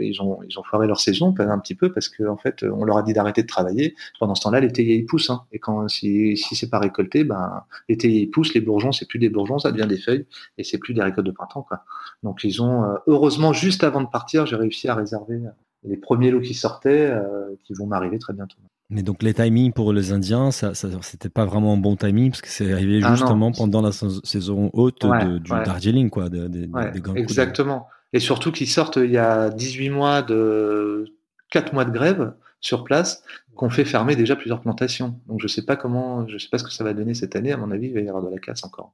ils 0.00 0.22
ont, 0.22 0.38
ils 0.48 0.58
ont 0.58 0.62
foiré 0.62 0.86
leur 0.86 1.00
saison 1.00 1.34
un 1.38 1.58
petit 1.58 1.74
peu, 1.74 1.92
parce 1.92 2.08
qu'en 2.08 2.34
en 2.34 2.36
fait, 2.36 2.62
on 2.62 2.84
leur 2.84 2.98
a 2.98 3.02
dit 3.02 3.12
d'arrêter 3.12 3.42
de 3.42 3.46
travailler. 3.46 3.94
Pendant 4.18 4.34
ce 4.34 4.42
temps-là, 4.42 4.60
les 4.60 4.72
théiers, 4.72 4.96
ils 4.96 5.06
poussent, 5.06 5.30
hein. 5.30 5.42
et 5.52 5.58
quand 5.58 5.88
si, 5.88 6.36
si 6.36 6.54
c'est 6.54 6.70
pas 6.70 6.78
récolté, 6.78 7.24
ben, 7.24 7.64
les 7.88 7.96
théiers, 7.96 8.22
ils 8.22 8.30
poussent, 8.30 8.54
les 8.54 8.60
bourgeons, 8.60 8.92
c'est 8.92 9.08
plus 9.08 9.18
des 9.18 9.28
bourgeons, 9.28 9.58
ça 9.58 9.72
devient 9.72 9.88
des 9.88 9.98
feuilles, 9.98 10.26
et 10.56 10.64
c'est 10.64 10.78
plus 10.78 10.94
des 10.94 11.02
récoltes 11.02 11.26
de 11.26 11.32
printemps, 11.32 11.62
quoi. 11.62 11.84
Donc 12.22 12.42
ils 12.44 12.62
ont, 12.62 12.84
euh, 12.84 12.94
heureusement, 13.06 13.52
juste 13.52 13.84
avant 13.84 14.00
de 14.00 14.08
partir, 14.08 14.46
j'ai 14.54 14.60
réussi 14.60 14.88
à 14.88 14.94
réserver 14.94 15.40
les 15.84 15.96
premiers 15.96 16.30
lots 16.30 16.40
qui 16.40 16.54
sortaient, 16.54 17.10
euh, 17.10 17.54
qui 17.64 17.74
vont 17.74 17.86
m'arriver 17.86 18.18
très 18.18 18.32
bientôt. 18.32 18.56
Mais 18.90 19.02
donc 19.02 19.22
les 19.22 19.34
timings 19.34 19.72
pour 19.72 19.92
les 19.92 20.12
Indiens, 20.12 20.50
ça, 20.50 20.74
ça 20.74 20.88
c'était 21.02 21.28
pas 21.28 21.46
vraiment 21.46 21.72
un 21.72 21.78
bon 21.78 21.96
timing 21.96 22.30
parce 22.30 22.42
que 22.42 22.48
c'est 22.48 22.72
arrivé 22.72 23.00
ah 23.02 23.14
justement 23.14 23.50
pendant 23.50 23.80
la 23.80 23.92
saison 23.92 24.70
haute 24.72 25.06
du 25.06 25.50
Darjeeling, 25.50 26.10
quoi, 26.10 26.28
des 26.28 26.68
Exactement. 27.16 27.88
Et 28.12 28.20
surtout 28.20 28.52
qu'ils 28.52 28.68
sortent 28.68 28.96
il 28.96 29.10
y 29.10 29.18
a 29.18 29.50
18 29.50 29.90
mois 29.90 30.22
de 30.22 31.06
4 31.50 31.72
mois 31.72 31.84
de 31.84 31.90
grève 31.90 32.34
sur 32.60 32.84
place 32.84 33.22
qu'on 33.56 33.70
fait 33.70 33.84
fermer 33.84 34.16
déjà 34.16 34.36
plusieurs 34.36 34.60
plantations. 34.60 35.18
Donc 35.26 35.40
je 35.40 35.48
sais 35.48 35.64
pas 35.64 35.76
comment, 35.76 36.26
je 36.28 36.38
sais 36.38 36.48
pas 36.48 36.58
ce 36.58 36.64
que 36.64 36.72
ça 36.72 36.84
va 36.84 36.92
donner 36.92 37.14
cette 37.14 37.36
année. 37.36 37.52
À 37.52 37.56
mon 37.56 37.70
avis, 37.70 37.86
il 37.86 37.94
va 37.94 38.00
y 38.00 38.08
avoir 38.08 38.24
de 38.24 38.30
la 38.30 38.38
casse 38.38 38.64
encore. 38.64 38.92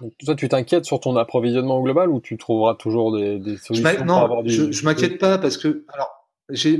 Donc, 0.00 0.12
toi, 0.24 0.34
tu 0.34 0.48
t'inquiètes 0.48 0.84
sur 0.84 1.00
ton 1.00 1.16
approvisionnement 1.16 1.80
global 1.80 2.10
ou 2.10 2.20
tu 2.20 2.36
trouveras 2.36 2.74
toujours 2.74 3.16
des, 3.16 3.38
des 3.38 3.56
solutions 3.56 3.88
je 3.90 4.04
pour 4.04 4.16
avoir 4.16 4.42
du... 4.42 4.50
je, 4.50 4.70
je 4.70 4.84
m'inquiète 4.84 5.18
pas 5.18 5.38
parce 5.38 5.56
que 5.56 5.84
alors 5.92 6.18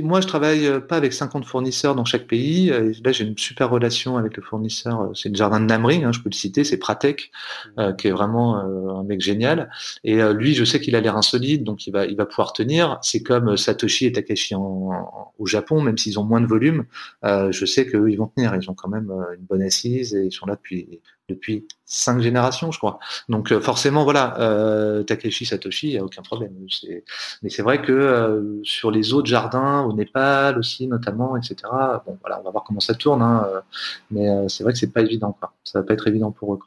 moi, 0.01 0.19
je 0.19 0.27
travaille 0.27 0.65
euh, 0.65 0.79
pas 0.79 0.97
avec 0.97 1.13
50 1.13 1.45
fournisseurs 1.45 1.93
dans 1.93 2.05
chaque 2.05 2.25
pays. 2.25 2.71
Euh, 2.71 2.91
là, 3.03 3.11
j'ai 3.11 3.23
une 3.23 3.37
super 3.37 3.69
relation 3.69 4.17
avec 4.17 4.35
le 4.35 4.41
fournisseur. 4.41 5.01
Euh, 5.01 5.13
c'est 5.13 5.29
le 5.29 5.35
jardin 5.35 5.59
de 5.59 5.65
Namring, 5.65 6.05
hein, 6.05 6.11
je 6.11 6.19
peux 6.21 6.29
le 6.29 6.35
citer. 6.35 6.63
C'est 6.63 6.77
Pratek, 6.77 7.31
mmh. 7.77 7.95
qui 7.97 8.07
est 8.07 8.11
vraiment 8.11 8.57
un 8.57 9.03
mec 9.03 9.21
génial. 9.21 9.69
Et 10.03 10.21
lui, 10.33 10.53
je 10.55 10.63
sais 10.63 10.79
qu'il 10.79 10.95
a 10.95 11.01
l'air 11.01 11.15
insolite, 11.15 11.63
donc 11.63 11.85
il 11.87 11.91
va, 11.91 12.05
il 12.05 12.15
va 12.15 12.25
pouvoir 12.25 12.53
tenir. 12.53 12.97
C'est 13.01 13.21
comme 13.21 13.57
Satoshi 13.57 14.05
et 14.05 14.11
Takashi 14.11 14.55
en, 14.55 15.33
au 15.37 15.45
Japon, 15.45 15.81
même 15.81 15.97
s'ils 15.97 16.19
ont 16.19 16.23
moins 16.23 16.41
de 16.41 16.47
volume. 16.47 16.85
je 17.23 17.65
sais 17.65 17.85
qu'eux, 17.85 18.09
ils 18.09 18.17
vont 18.17 18.27
tenir. 18.27 18.55
Ils 18.55 18.69
ont 18.69 18.73
quand 18.73 18.89
même 18.89 19.11
une 19.37 19.45
bonne 19.45 19.61
assise 19.61 20.15
et 20.15 20.25
ils 20.25 20.31
sont 20.31 20.45
là 20.45 20.55
depuis 20.55 20.99
depuis 21.29 21.67
cinq 21.85 22.21
générations, 22.21 22.71
je 22.71 22.77
crois. 22.77 22.99
Donc 23.29 23.51
euh, 23.51 23.61
forcément, 23.61 24.03
voilà, 24.03 24.39
euh, 24.39 25.03
Takeshi 25.03 25.45
Satoshi, 25.45 25.91
il 25.91 25.97
a 25.97 26.03
aucun 26.03 26.21
problème. 26.21 26.51
Mais 27.41 27.49
c'est 27.49 27.61
vrai 27.61 27.81
que 27.81 27.91
euh, 27.91 28.59
sur 28.63 28.91
les 28.91 29.13
autres 29.13 29.27
jardins, 29.27 29.81
au 29.83 29.93
Népal 29.93 30.57
aussi 30.57 30.87
notamment, 30.87 31.37
etc. 31.37 31.55
Bon, 32.05 32.17
voilà, 32.21 32.39
on 32.39 32.43
va 32.43 32.51
voir 32.51 32.63
comment 32.63 32.79
ça 32.79 32.95
tourne. 32.95 33.21
Hein, 33.21 33.47
mais 34.11 34.27
c'est 34.49 34.63
vrai 34.63 34.73
que 34.73 34.79
c'est 34.79 34.91
pas 34.91 35.01
évident. 35.01 35.35
Quoi. 35.39 35.53
Ça 35.63 35.79
va 35.79 35.85
pas 35.85 35.93
être 35.93 36.07
évident 36.07 36.31
pour 36.31 36.53
eux. 36.55 36.59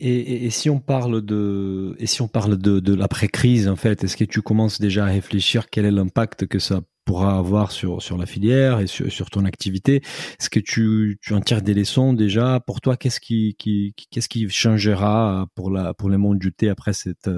Et, 0.00 0.50
si 0.50 0.68
on 0.68 0.80
parle 0.80 1.22
de, 1.22 1.94
et 1.98 2.06
si 2.06 2.20
on 2.20 2.28
parle 2.28 2.56
de, 2.56 2.80
de 2.80 2.94
l'après-crise, 2.94 3.68
en 3.68 3.76
fait, 3.76 4.02
est-ce 4.02 4.16
que 4.16 4.24
tu 4.24 4.42
commences 4.42 4.80
déjà 4.80 5.04
à 5.04 5.06
réfléchir 5.06 5.70
quel 5.70 5.86
est 5.86 5.92
l'impact 5.92 6.46
que 6.46 6.58
ça 6.58 6.80
pourra 7.04 7.36
avoir 7.38 7.72
sur, 7.72 8.02
sur 8.02 8.16
la 8.18 8.26
filière 8.26 8.80
et 8.80 8.86
sur, 8.86 9.10
sur 9.10 9.30
ton 9.30 9.44
activité. 9.44 9.96
Est-ce 10.40 10.50
que 10.50 10.60
tu, 10.60 11.18
tu 11.22 11.34
en 11.34 11.40
tires 11.40 11.62
des 11.62 11.74
leçons 11.74 12.12
déjà 12.12 12.60
Pour 12.66 12.80
toi, 12.80 12.96
qu'est-ce 12.96 13.20
qui, 13.20 13.54
qui, 13.58 13.94
qu'est-ce 14.10 14.28
qui 14.28 14.48
changera 14.48 15.46
pour, 15.54 15.70
la, 15.70 15.94
pour 15.94 16.08
le 16.08 16.18
monde 16.18 16.38
du 16.38 16.52
thé 16.52 16.68
après 16.68 16.92
cette, 16.92 17.30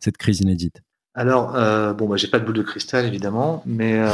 cette 0.00 0.16
crise 0.16 0.40
inédite? 0.40 0.82
Alors, 1.16 1.54
euh, 1.54 1.92
bon, 1.92 2.08
moi, 2.08 2.16
j'ai 2.16 2.26
pas 2.26 2.40
de 2.40 2.44
boule 2.44 2.56
de 2.56 2.62
cristal 2.62 3.04
évidemment, 3.04 3.62
mais 3.66 4.00
euh, 4.00 4.08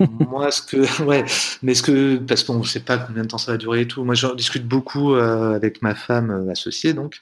moi, 0.30 0.50
ce 0.50 0.62
que, 0.62 1.02
ouais, 1.04 1.22
mais 1.62 1.74
ce 1.74 1.82
que, 1.82 2.16
parce 2.16 2.44
qu'on 2.44 2.60
ne 2.60 2.64
sait 2.64 2.80
pas 2.80 2.96
combien 2.96 3.24
de 3.24 3.28
temps 3.28 3.36
ça 3.36 3.52
va 3.52 3.58
durer 3.58 3.82
et 3.82 3.86
tout. 3.86 4.04
Moi, 4.04 4.14
je 4.14 4.34
discute 4.34 4.66
beaucoup 4.66 5.14
euh, 5.14 5.54
avec 5.54 5.82
ma 5.82 5.94
femme 5.94 6.30
euh, 6.30 6.50
associée, 6.50 6.94
donc. 6.94 7.18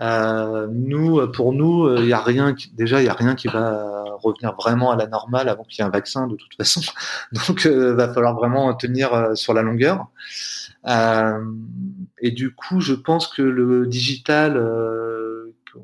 Euh, 0.00 0.68
nous, 0.70 1.26
pour 1.32 1.52
nous, 1.52 1.96
il 1.98 2.06
y 2.06 2.14
a 2.14 2.20
rien, 2.20 2.54
qui, 2.54 2.70
déjà, 2.70 3.02
il 3.02 3.04
y 3.04 3.10
a 3.10 3.14
rien 3.14 3.34
qui 3.34 3.48
va 3.48 4.04
revenir 4.22 4.54
vraiment 4.54 4.90
à 4.90 4.96
la 4.96 5.06
normale 5.06 5.50
avant 5.50 5.64
qu'il 5.64 5.82
y 5.82 5.84
ait 5.84 5.88
un 5.88 5.92
vaccin 5.92 6.26
de 6.26 6.36
toute 6.36 6.54
façon. 6.56 6.80
Donc, 7.48 7.66
va 7.66 8.12
falloir 8.12 8.34
vraiment 8.34 8.72
tenir 8.72 9.32
sur 9.34 9.52
la 9.52 9.60
longueur. 9.60 10.06
et 10.86 12.30
du 12.30 12.54
coup, 12.54 12.80
je 12.80 12.94
pense 12.94 13.28
que 13.28 13.42
le 13.42 13.86
digital 13.86 14.56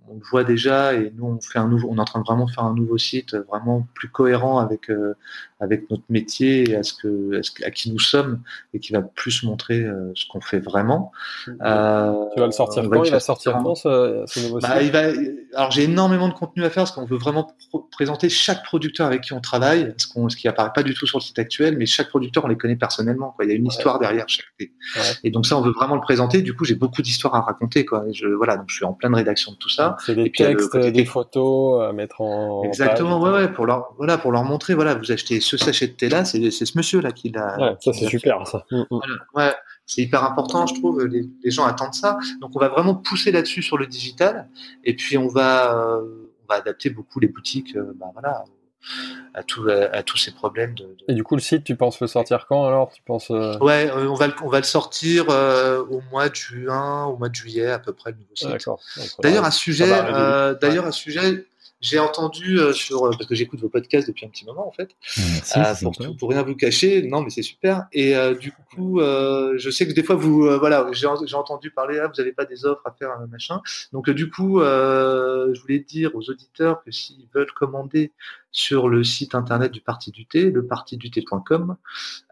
on 0.08 0.14
le 0.14 0.20
voit 0.30 0.44
déjà 0.44 0.94
et 0.94 1.12
nous 1.16 1.26
on 1.26 1.40
fait 1.40 1.58
un 1.58 1.68
nouveau, 1.68 1.88
on 1.90 1.96
est 1.96 2.00
en 2.00 2.04
train 2.04 2.20
de 2.20 2.24
vraiment 2.24 2.46
faire 2.46 2.64
un 2.64 2.74
nouveau 2.74 2.98
site 2.98 3.34
vraiment 3.34 3.86
plus 3.94 4.08
cohérent 4.08 4.58
avec 4.58 4.90
euh, 4.90 5.14
avec 5.60 5.90
notre 5.90 6.04
métier 6.08 6.70
et 6.70 6.76
à 6.76 6.82
ce 6.82 6.94
que, 6.94 7.40
à, 7.64 7.70
qui 7.70 7.90
nous 7.90 7.98
sommes 7.98 8.42
et 8.72 8.78
qui 8.80 8.92
va 8.92 9.02
plus 9.02 9.42
montrer 9.42 9.80
euh, 9.80 10.12
ce 10.14 10.26
qu'on 10.28 10.40
fait 10.40 10.60
vraiment. 10.60 11.10
Euh, 11.48 12.12
tu 12.34 12.40
vas 12.40 12.46
le 12.46 12.52
sortir 12.52 12.88
quand 12.88 13.04
Il 13.04 13.10
va 13.10 13.20
sortir 13.20 13.58
quand 13.62 13.74
ce, 13.74 14.24
ce 14.26 14.40
nouveau 14.40 14.60
bah, 14.60 14.80
site 14.80 14.86
il 14.86 14.92
va, 14.92 15.58
Alors 15.58 15.70
j'ai 15.70 15.84
énormément 15.84 16.28
de 16.28 16.34
contenu 16.34 16.64
à 16.64 16.70
faire 16.70 16.84
parce 16.84 16.92
qu'on 16.92 17.06
veut 17.06 17.16
vraiment 17.16 17.52
présenter 17.90 18.28
chaque 18.28 18.62
producteur 18.64 19.06
avec 19.06 19.22
qui 19.22 19.32
on 19.32 19.40
travaille, 19.40 19.94
ce, 19.96 20.06
qu'on, 20.06 20.28
ce 20.28 20.36
qui 20.36 20.48
apparaît 20.48 20.72
pas 20.74 20.82
du 20.82 20.94
tout 20.94 21.06
sur 21.06 21.18
le 21.18 21.22
site 21.22 21.38
actuel, 21.38 21.76
mais 21.78 21.86
chaque 21.86 22.08
producteur 22.08 22.44
on 22.44 22.48
les 22.48 22.56
connaît 22.56 22.76
personnellement. 22.76 23.32
Quoi. 23.32 23.44
Il 23.46 23.48
y 23.48 23.52
a 23.52 23.56
une 23.56 23.66
histoire 23.66 23.98
derrière 23.98 24.28
chaque. 24.28 24.44
Ouais. 24.60 24.68
Et 25.24 25.30
donc 25.30 25.46
ça 25.46 25.56
on 25.56 25.62
veut 25.62 25.72
vraiment 25.72 25.94
le 25.94 26.02
présenter. 26.02 26.42
Du 26.42 26.54
coup 26.54 26.64
j'ai 26.64 26.74
beaucoup 26.74 27.02
d'histoires 27.02 27.34
à 27.34 27.40
raconter. 27.40 27.84
Quoi. 27.84 28.04
je, 28.12 28.26
voilà 28.26 28.56
donc 28.56 28.66
je 28.68 28.76
suis 28.76 28.84
en 28.84 28.92
pleine 28.92 29.14
rédaction 29.14 29.52
de 29.52 29.56
tout 29.56 29.68
ça. 29.74 29.96
C'est 30.04 30.14
des 30.14 30.30
textes, 30.30 30.76
des 30.76 31.04
photos 31.04 31.88
à 31.88 31.92
mettre 31.92 32.20
en. 32.20 32.62
Exactement 32.64 33.20
ouais 33.20 33.30
ouais 33.30 33.52
pour 33.52 33.66
leur 33.66 33.94
voilà 33.96 34.18
pour 34.18 34.32
leur 34.32 34.44
montrer 34.44 34.74
voilà 34.74 34.94
vous 34.94 35.12
achetez 35.12 35.40
ce 35.40 35.56
sachet 35.56 35.88
de 35.88 35.92
thé 35.92 36.08
là, 36.08 36.24
c'est 36.24 36.50
ce 36.50 36.78
monsieur 36.78 37.00
là 37.00 37.12
qui 37.12 37.30
l'a. 37.30 37.56
Ouais, 37.58 37.76
ça 37.80 37.92
c'est 37.92 38.06
super 38.06 38.46
ça. 38.46 38.64
Mm, 38.70 38.82
mm. 38.90 39.00
Ouais, 39.34 39.52
c'est 39.86 40.02
hyper 40.02 40.24
important, 40.24 40.66
je 40.66 40.74
trouve. 40.74 41.04
Les, 41.04 41.24
les, 41.42 41.50
gens 41.50 41.64
attendent 41.64 41.94
ça, 41.94 42.18
donc 42.40 42.52
on 42.54 42.58
va 42.58 42.68
vraiment 42.68 42.94
pousser 42.94 43.32
là-dessus 43.32 43.62
sur 43.62 43.78
le 43.78 43.86
digital, 43.86 44.48
et 44.84 44.94
puis 44.94 45.18
on 45.18 45.28
va 45.28 45.74
euh, 45.76 46.30
on 46.44 46.52
va 46.52 46.58
adapter 46.60 46.90
beaucoup 46.90 47.20
les 47.20 47.28
boutiques, 47.28 47.76
euh, 47.76 47.92
bah, 47.96 48.06
voilà, 48.12 48.44
à, 49.34 49.42
tout, 49.42 49.68
à, 49.68 49.96
à, 49.96 50.02
tous 50.02 50.16
ces 50.16 50.32
problèmes. 50.32 50.74
De, 50.74 50.84
de... 50.84 51.04
Et 51.08 51.14
du 51.14 51.22
coup, 51.22 51.34
le 51.34 51.40
site, 51.40 51.64
tu 51.64 51.76
penses 51.76 52.00
le 52.00 52.06
sortir 52.06 52.46
quand 52.48 52.66
alors? 52.66 52.92
Tu 52.92 53.02
penses 53.02 53.30
euh... 53.30 53.58
Ouais, 53.58 53.90
euh, 53.90 54.08
on 54.08 54.14
va 54.14 54.26
le, 54.26 54.34
on 54.42 54.48
va 54.48 54.58
le 54.58 54.64
sortir 54.64 55.26
euh, 55.30 55.84
au 55.90 56.02
mois 56.10 56.28
de 56.28 56.34
juin, 56.34 57.04
au 57.06 57.16
mois 57.16 57.28
de 57.28 57.34
juillet 57.34 57.70
à 57.70 57.78
peu 57.78 57.92
près 57.92 58.12
le 58.12 58.18
nouveau 58.18 58.34
site. 58.34 58.48
D'accord. 58.48 58.80
D'ailleurs, 59.22 59.44
un 59.44 59.50
sujet, 59.50 59.88
euh, 59.90 60.54
d'ailleurs, 60.54 60.86
un 60.86 60.92
sujet 60.92 61.46
j'ai 61.84 61.98
entendu 61.98 62.58
euh, 62.58 62.72
sur 62.72 63.10
parce 63.10 63.26
que 63.26 63.34
j'écoute 63.34 63.60
vos 63.60 63.68
podcasts 63.68 64.08
depuis 64.08 64.24
un 64.24 64.30
petit 64.30 64.46
moment 64.46 64.66
en 64.66 64.72
fait 64.72 64.90
Merci, 65.18 65.58
euh, 65.58 65.74
pour, 65.82 65.94
tout, 65.94 66.16
pour 66.16 66.30
rien 66.30 66.42
vous 66.42 66.56
cacher 66.56 67.02
non 67.02 67.20
mais 67.20 67.28
c'est 67.28 67.42
super 67.42 67.86
et 67.92 68.16
euh, 68.16 68.34
du 68.34 68.52
coup 68.52 69.00
euh, 69.00 69.54
je 69.58 69.70
sais 69.70 69.86
que 69.86 69.92
des 69.92 70.02
fois 70.02 70.16
vous 70.16 70.48
voilà 70.58 70.88
j'ai 70.92 71.06
entendu 71.06 71.70
parler 71.70 71.98
ah, 71.98 72.08
vous 72.08 72.14
n'avez 72.16 72.32
pas 72.32 72.46
des 72.46 72.64
offres 72.64 72.86
à 72.86 72.92
faire 72.92 73.10
machin 73.30 73.60
donc 73.92 74.08
du 74.08 74.30
coup 74.30 74.60
je 74.60 75.60
voulais 75.60 75.80
dire 75.80 76.14
aux 76.14 76.30
auditeurs 76.30 76.82
que 76.82 76.90
s'ils 76.90 77.28
veulent 77.34 77.52
commander 77.52 78.12
sur 78.54 78.88
le 78.88 79.02
site 79.02 79.34
internet 79.34 79.72
du 79.72 79.80
Parti 79.80 80.12
du 80.12 80.26
Thé, 80.26 80.50
lepartiduthé.com, 80.50 81.76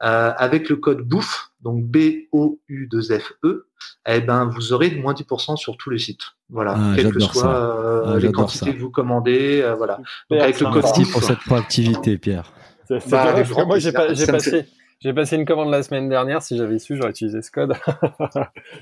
euh, 0.03 0.33
avec 0.37 0.69
le 0.69 0.77
code 0.77 1.03
BOUFF, 1.03 1.51
donc 1.61 1.85
B-O-U-2-F-E, 1.85 3.67
eh 4.07 4.21
ben, 4.21 4.45
vous 4.47 4.73
aurez 4.73 4.93
moins 4.93 5.15
10% 5.15 5.57
sur 5.57 5.77
tout 5.77 5.91
le 5.91 5.99
site. 5.99 6.21
Voilà, 6.49 6.77
ah, 6.79 6.93
quelles 6.95 7.13
que 7.13 7.19
soient 7.19 7.77
euh, 7.77 8.15
ah, 8.15 8.19
les 8.21 8.31
quantités 8.31 8.67
ça. 8.67 8.73
que 8.73 8.79
vous 8.79 8.91
commandez, 8.91 9.63
euh, 9.63 9.75
voilà. 9.75 9.99
Donc, 10.31 10.41
avec 10.41 10.61
le 10.61 10.71
code 10.71 10.83
BOUFF. 10.83 11.13
pour 11.13 11.25
cette 11.25 11.41
proactivité, 11.41 12.17
Pierre. 12.19 12.53
C'est 12.87 13.11
bah, 13.11 13.35
moi, 13.67 13.81
j'ai 13.81 13.91
pas, 13.91 14.15
j'ai 14.15 14.27
passé, 14.27 14.67
j'ai 15.03 15.13
passé 15.13 15.35
une 15.35 15.45
commande 15.45 15.71
la 15.71 15.83
semaine 15.83 16.09
dernière. 16.09 16.43
Si 16.43 16.57
j'avais 16.57 16.79
su, 16.79 16.97
j'aurais 16.97 17.11
utilisé 17.11 17.43
ce 17.43 17.51
code. 17.51 17.75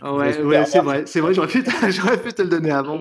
ouais, 0.02 0.42
ouais 0.42 0.64
c'est 0.66 0.80
vrai. 0.80 1.04
C'est 1.06 1.20
vrai. 1.20 1.32
J'aurais 1.32 1.48
pu, 1.48 1.64
j'aurais 1.90 2.20
pu 2.20 2.32
te 2.32 2.42
le 2.42 2.48
donner 2.48 2.70
avant. 2.70 3.00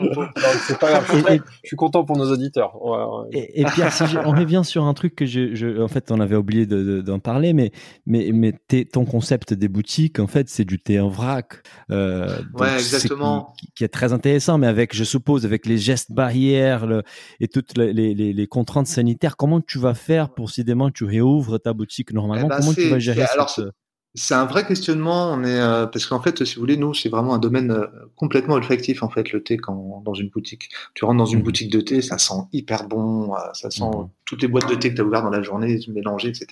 c'est 0.67 0.79
pas 0.79 0.89
grave. 0.89 1.05
Je 1.08 1.13
suis, 1.13 1.23
très, 1.23 1.38
je 1.38 1.67
suis, 1.67 1.75
content 1.75 2.05
pour 2.05 2.15
nos 2.15 2.32
auditeurs. 2.32 2.82
Ouais, 2.82 2.97
ouais. 2.97 3.27
Et, 3.34 3.62
et, 3.62 3.65
Pierre, 3.65 3.91
si 3.91 4.03
on 4.23 4.32
revient 4.32 4.62
sur 4.63 4.86
un 4.86 4.93
truc 4.93 5.15
que 5.15 5.25
je, 5.25 5.53
je 5.53 5.82
en 5.82 5.89
fait, 5.89 6.12
on 6.12 6.21
avait 6.21 6.38
oublié 6.38 6.65
d'en 6.65 6.77
de, 6.77 7.01
de, 7.01 7.17
parler, 7.17 7.51
mais, 7.51 7.71
mais, 8.05 8.32
mais 8.34 8.53
ton 8.86 9.03
concept 9.03 9.53
des 9.53 9.67
boutiques, 9.67 10.19
en 10.19 10.27
fait, 10.27 10.47
c'est 10.47 10.65
du 10.65 10.79
thé 10.79 11.01
en 11.01 11.10
vrac. 11.10 11.62
Euh, 11.91 12.39
ouais, 12.53 12.75
exactement. 12.75 13.53
Qui, 13.60 13.71
qui, 13.75 13.84
est 13.84 13.89
très 13.89 14.13
intéressant, 14.13 14.58
mais 14.58 14.67
avec, 14.67 14.95
je 14.95 15.03
suppose, 15.03 15.45
avec 15.45 15.65
les 15.65 15.77
gestes 15.77 16.13
barrières 16.13 16.86
le, 16.86 17.03
et 17.41 17.49
toutes 17.49 17.77
les, 17.77 17.91
les, 17.91 18.13
les, 18.13 18.47
contraintes 18.47 18.88
sanitaires, 18.88 19.36
comment 19.36 19.60
tu 19.60 19.77
vas 19.77 19.93
faire 19.93 20.29
pour 20.29 20.49
si 20.51 20.63
demain 20.63 20.89
tu 20.89 21.03
réouvres 21.03 21.60
ta 21.60 21.73
boutique 21.73 22.13
normalement? 22.13 22.47
Eh 22.47 22.49
ben, 22.49 22.60
comment 22.60 22.73
tu 22.73 22.88
vas 22.88 22.99
gérer 23.13 23.29
alors, 23.31 23.49
cette... 23.49 23.65
C'est 24.15 24.33
un 24.33 24.45
vrai 24.45 24.65
questionnement. 24.65 25.31
On 25.31 25.43
est 25.43 25.59
euh, 25.59 25.85
parce 25.85 26.07
qu'en 26.07 26.19
fait, 26.19 26.43
si 26.43 26.55
vous 26.55 26.61
voulez, 26.61 26.77
nous, 26.77 26.95
c'est 26.95 27.09
vraiment 27.09 27.35
un 27.35 27.37
domaine 27.37 27.69
euh, 27.69 27.85
complètement 28.15 28.55
olfactif 28.55 29.03
en 29.03 29.09
fait 29.09 29.31
le 29.31 29.43
thé 29.43 29.57
quand 29.57 30.01
dans 30.03 30.15
une 30.15 30.29
boutique. 30.29 30.69
Tu 30.95 31.05
rentres 31.05 31.19
dans 31.19 31.25
une 31.27 31.39
mmh. 31.39 31.43
boutique 31.43 31.71
de 31.71 31.79
thé, 31.79 32.01
ça 32.01 32.17
sent 32.17 32.41
hyper 32.51 32.87
bon, 32.87 33.35
euh, 33.35 33.37
ça 33.53 33.69
sent 33.69 33.83
mmh. 33.83 34.09
toutes 34.25 34.41
les 34.41 34.47
boîtes 34.47 34.67
de 34.67 34.73
thé 34.73 34.89
que 34.89 34.95
tu 34.95 35.01
as 35.01 35.05
ouvertes 35.05 35.25
dans 35.25 35.29
la 35.29 35.43
journée, 35.43 35.79
mélangées, 35.89 36.29
etc. 36.29 36.47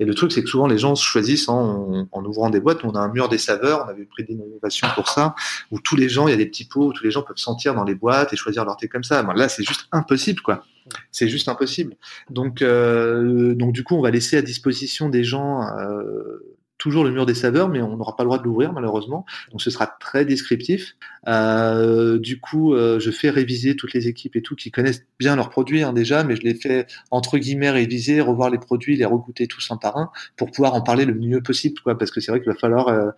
Et 0.00 0.04
le 0.04 0.14
truc, 0.14 0.32
c'est 0.32 0.42
que 0.42 0.48
souvent 0.50 0.66
les 0.66 0.76
gens 0.76 0.94
choisissent 0.94 1.48
en, 1.48 2.06
en, 2.12 2.24
ouvrant 2.26 2.50
des 2.50 2.60
boîtes. 2.60 2.84
On 2.84 2.94
a 2.94 3.00
un 3.00 3.08
mur 3.08 3.30
des 3.30 3.38
saveurs. 3.38 3.86
On 3.86 3.90
avait 3.90 4.04
pris 4.04 4.24
des 4.24 4.34
innovations 4.34 4.88
pour 4.94 5.08
ça, 5.08 5.34
où 5.70 5.80
tous 5.80 5.96
les 5.96 6.10
gens, 6.10 6.28
il 6.28 6.32
y 6.32 6.34
a 6.34 6.36
des 6.36 6.46
petits 6.46 6.66
pots, 6.66 6.88
où 6.88 6.92
tous 6.92 7.04
les 7.04 7.10
gens 7.10 7.22
peuvent 7.22 7.38
sentir 7.38 7.74
dans 7.74 7.84
les 7.84 7.94
boîtes 7.94 8.34
et 8.34 8.36
choisir 8.36 8.66
leur 8.66 8.76
thé 8.76 8.88
comme 8.88 9.04
ça. 9.04 9.22
Ben, 9.22 9.32
là, 9.32 9.48
c'est 9.48 9.64
juste 9.64 9.88
impossible, 9.92 10.42
quoi. 10.42 10.62
C'est 11.10 11.28
juste 11.28 11.48
impossible. 11.48 11.94
Donc, 12.28 12.60
euh, 12.60 13.54
donc 13.54 13.72
du 13.72 13.82
coup, 13.82 13.94
on 13.94 14.02
va 14.02 14.10
laisser 14.10 14.36
à 14.36 14.42
disposition 14.42 15.08
des 15.08 15.24
gens 15.24 15.62
euh, 15.78 16.52
toujours 16.82 17.04
le 17.04 17.12
mur 17.12 17.26
des 17.26 17.34
saveurs, 17.34 17.68
mais 17.68 17.80
on 17.80 17.96
n'aura 17.96 18.16
pas 18.16 18.24
le 18.24 18.26
droit 18.26 18.38
de 18.38 18.42
l'ouvrir 18.42 18.72
malheureusement. 18.72 19.24
Donc 19.52 19.62
ce 19.62 19.70
sera 19.70 19.86
très 19.86 20.24
descriptif. 20.24 20.96
Euh, 21.28 22.18
du 22.18 22.40
coup, 22.40 22.74
euh, 22.74 22.98
je 22.98 23.12
fais 23.12 23.30
réviser 23.30 23.76
toutes 23.76 23.92
les 23.92 24.08
équipes 24.08 24.34
et 24.34 24.42
tout 24.42 24.56
qui 24.56 24.72
connaissent 24.72 25.04
bien 25.20 25.36
leurs 25.36 25.48
produits 25.48 25.84
hein, 25.84 25.92
déjà, 25.92 26.24
mais 26.24 26.34
je 26.34 26.42
les 26.42 26.54
fais 26.54 26.88
entre 27.12 27.38
guillemets 27.38 27.70
réviser, 27.70 28.20
revoir 28.20 28.50
les 28.50 28.58
produits, 28.58 28.96
les 28.96 29.04
regoûter 29.04 29.46
tous 29.46 29.70
un 29.70 29.76
par 29.76 29.96
un 29.96 30.10
pour 30.36 30.50
pouvoir 30.50 30.74
en 30.74 30.80
parler 30.80 31.04
le 31.04 31.14
mieux 31.14 31.40
possible, 31.40 31.80
quoi. 31.84 31.96
Parce 31.96 32.10
que 32.10 32.20
c'est 32.20 32.32
vrai 32.32 32.40
qu'il 32.40 32.50
va 32.50 32.58
falloir 32.58 32.88
euh, 32.88 33.10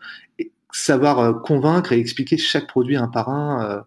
savoir 0.71 1.41
convaincre 1.41 1.93
et 1.93 1.99
expliquer 1.99 2.37
chaque 2.37 2.67
produit 2.67 2.97
un 2.97 3.09
par 3.09 3.31
un 3.31 3.65
euh, 3.65 3.81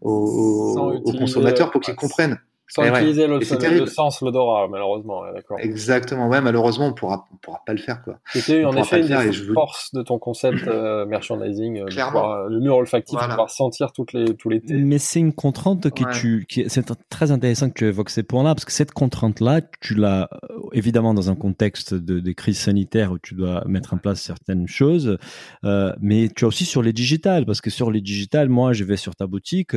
aux, 0.00 1.00
aux, 1.04 1.12
consommateurs 1.12 1.72
pour 1.72 1.80
qu'ils 1.80 1.96
comprennent. 1.96 2.38
Sans 2.66 2.82
et 2.82 2.88
utiliser 2.88 3.22
ouais. 3.22 3.38
le, 3.38 3.80
le, 3.80 3.86
sens, 3.86 4.20
l'odorat, 4.22 4.68
malheureusement. 4.68 5.22
Exactement, 5.58 6.28
ouais, 6.28 6.40
malheureusement, 6.40 6.86
on 6.86 6.94
pourra, 6.94 7.26
on 7.32 7.36
pourra 7.36 7.60
pas 7.66 7.72
le 7.72 7.78
faire, 7.78 8.02
quoi. 8.02 8.18
C'était 8.32 8.64
en 8.64 8.74
effet 8.76 9.00
une 9.00 9.30
des 9.30 9.32
forces 9.52 9.90
je... 9.92 9.98
de 9.98 10.02
ton 10.02 10.18
concept 10.18 10.66
euh, 10.66 11.04
merchandising, 11.04 11.80
euh, 11.80 11.86
pouvoir, 11.86 12.48
le 12.48 12.60
mur 12.60 12.76
olfactif, 12.76 13.18
voilà. 13.18 13.34
pouvoir 13.34 13.50
sentir 13.50 13.92
toutes 13.92 14.12
les, 14.12 14.34
tous 14.34 14.48
les 14.48 14.60
thés. 14.60 14.74
Mais 14.74 14.98
c'est 14.98 15.20
une 15.20 15.34
contrainte 15.34 15.90
qui 15.90 16.04
ouais. 16.04 16.12
tu, 16.12 16.46
qui, 16.48 16.64
c'est 16.68 16.90
très 17.10 17.30
intéressant 17.30 17.68
que 17.68 17.74
tu 17.74 17.86
évoques 17.86 18.10
ces 18.10 18.22
points-là, 18.22 18.54
parce 18.54 18.64
que 18.64 18.72
cette 18.72 18.92
contrainte-là, 18.92 19.60
tu 19.80 19.94
l'as 19.94 20.28
euh, 20.32 20.58
évidemment 20.72 21.14
dans 21.14 21.30
un 21.30 21.36
contexte 21.36 21.94
de, 21.94 22.20
de 22.20 22.32
crise 22.32 22.58
sanitaire 22.58 23.12
où 23.12 23.18
tu 23.18 23.34
dois 23.34 23.62
mettre 23.66 23.94
en 23.94 23.98
place 23.98 24.20
certaines 24.20 24.66
choses, 24.68 25.18
euh, 25.64 25.92
mais 26.00 26.28
tu 26.34 26.44
as 26.44 26.48
aussi 26.48 26.64
sur 26.64 26.82
les 26.82 26.92
digitales, 26.92 27.44
parce 27.46 27.60
que 27.60 27.70
sur 27.70 27.90
les 27.90 28.00
digitales, 28.00 28.48
moi, 28.48 28.72
je 28.72 28.84
vais 28.84 28.96
sur 28.96 29.14
ta 29.14 29.26
boutique, 29.26 29.74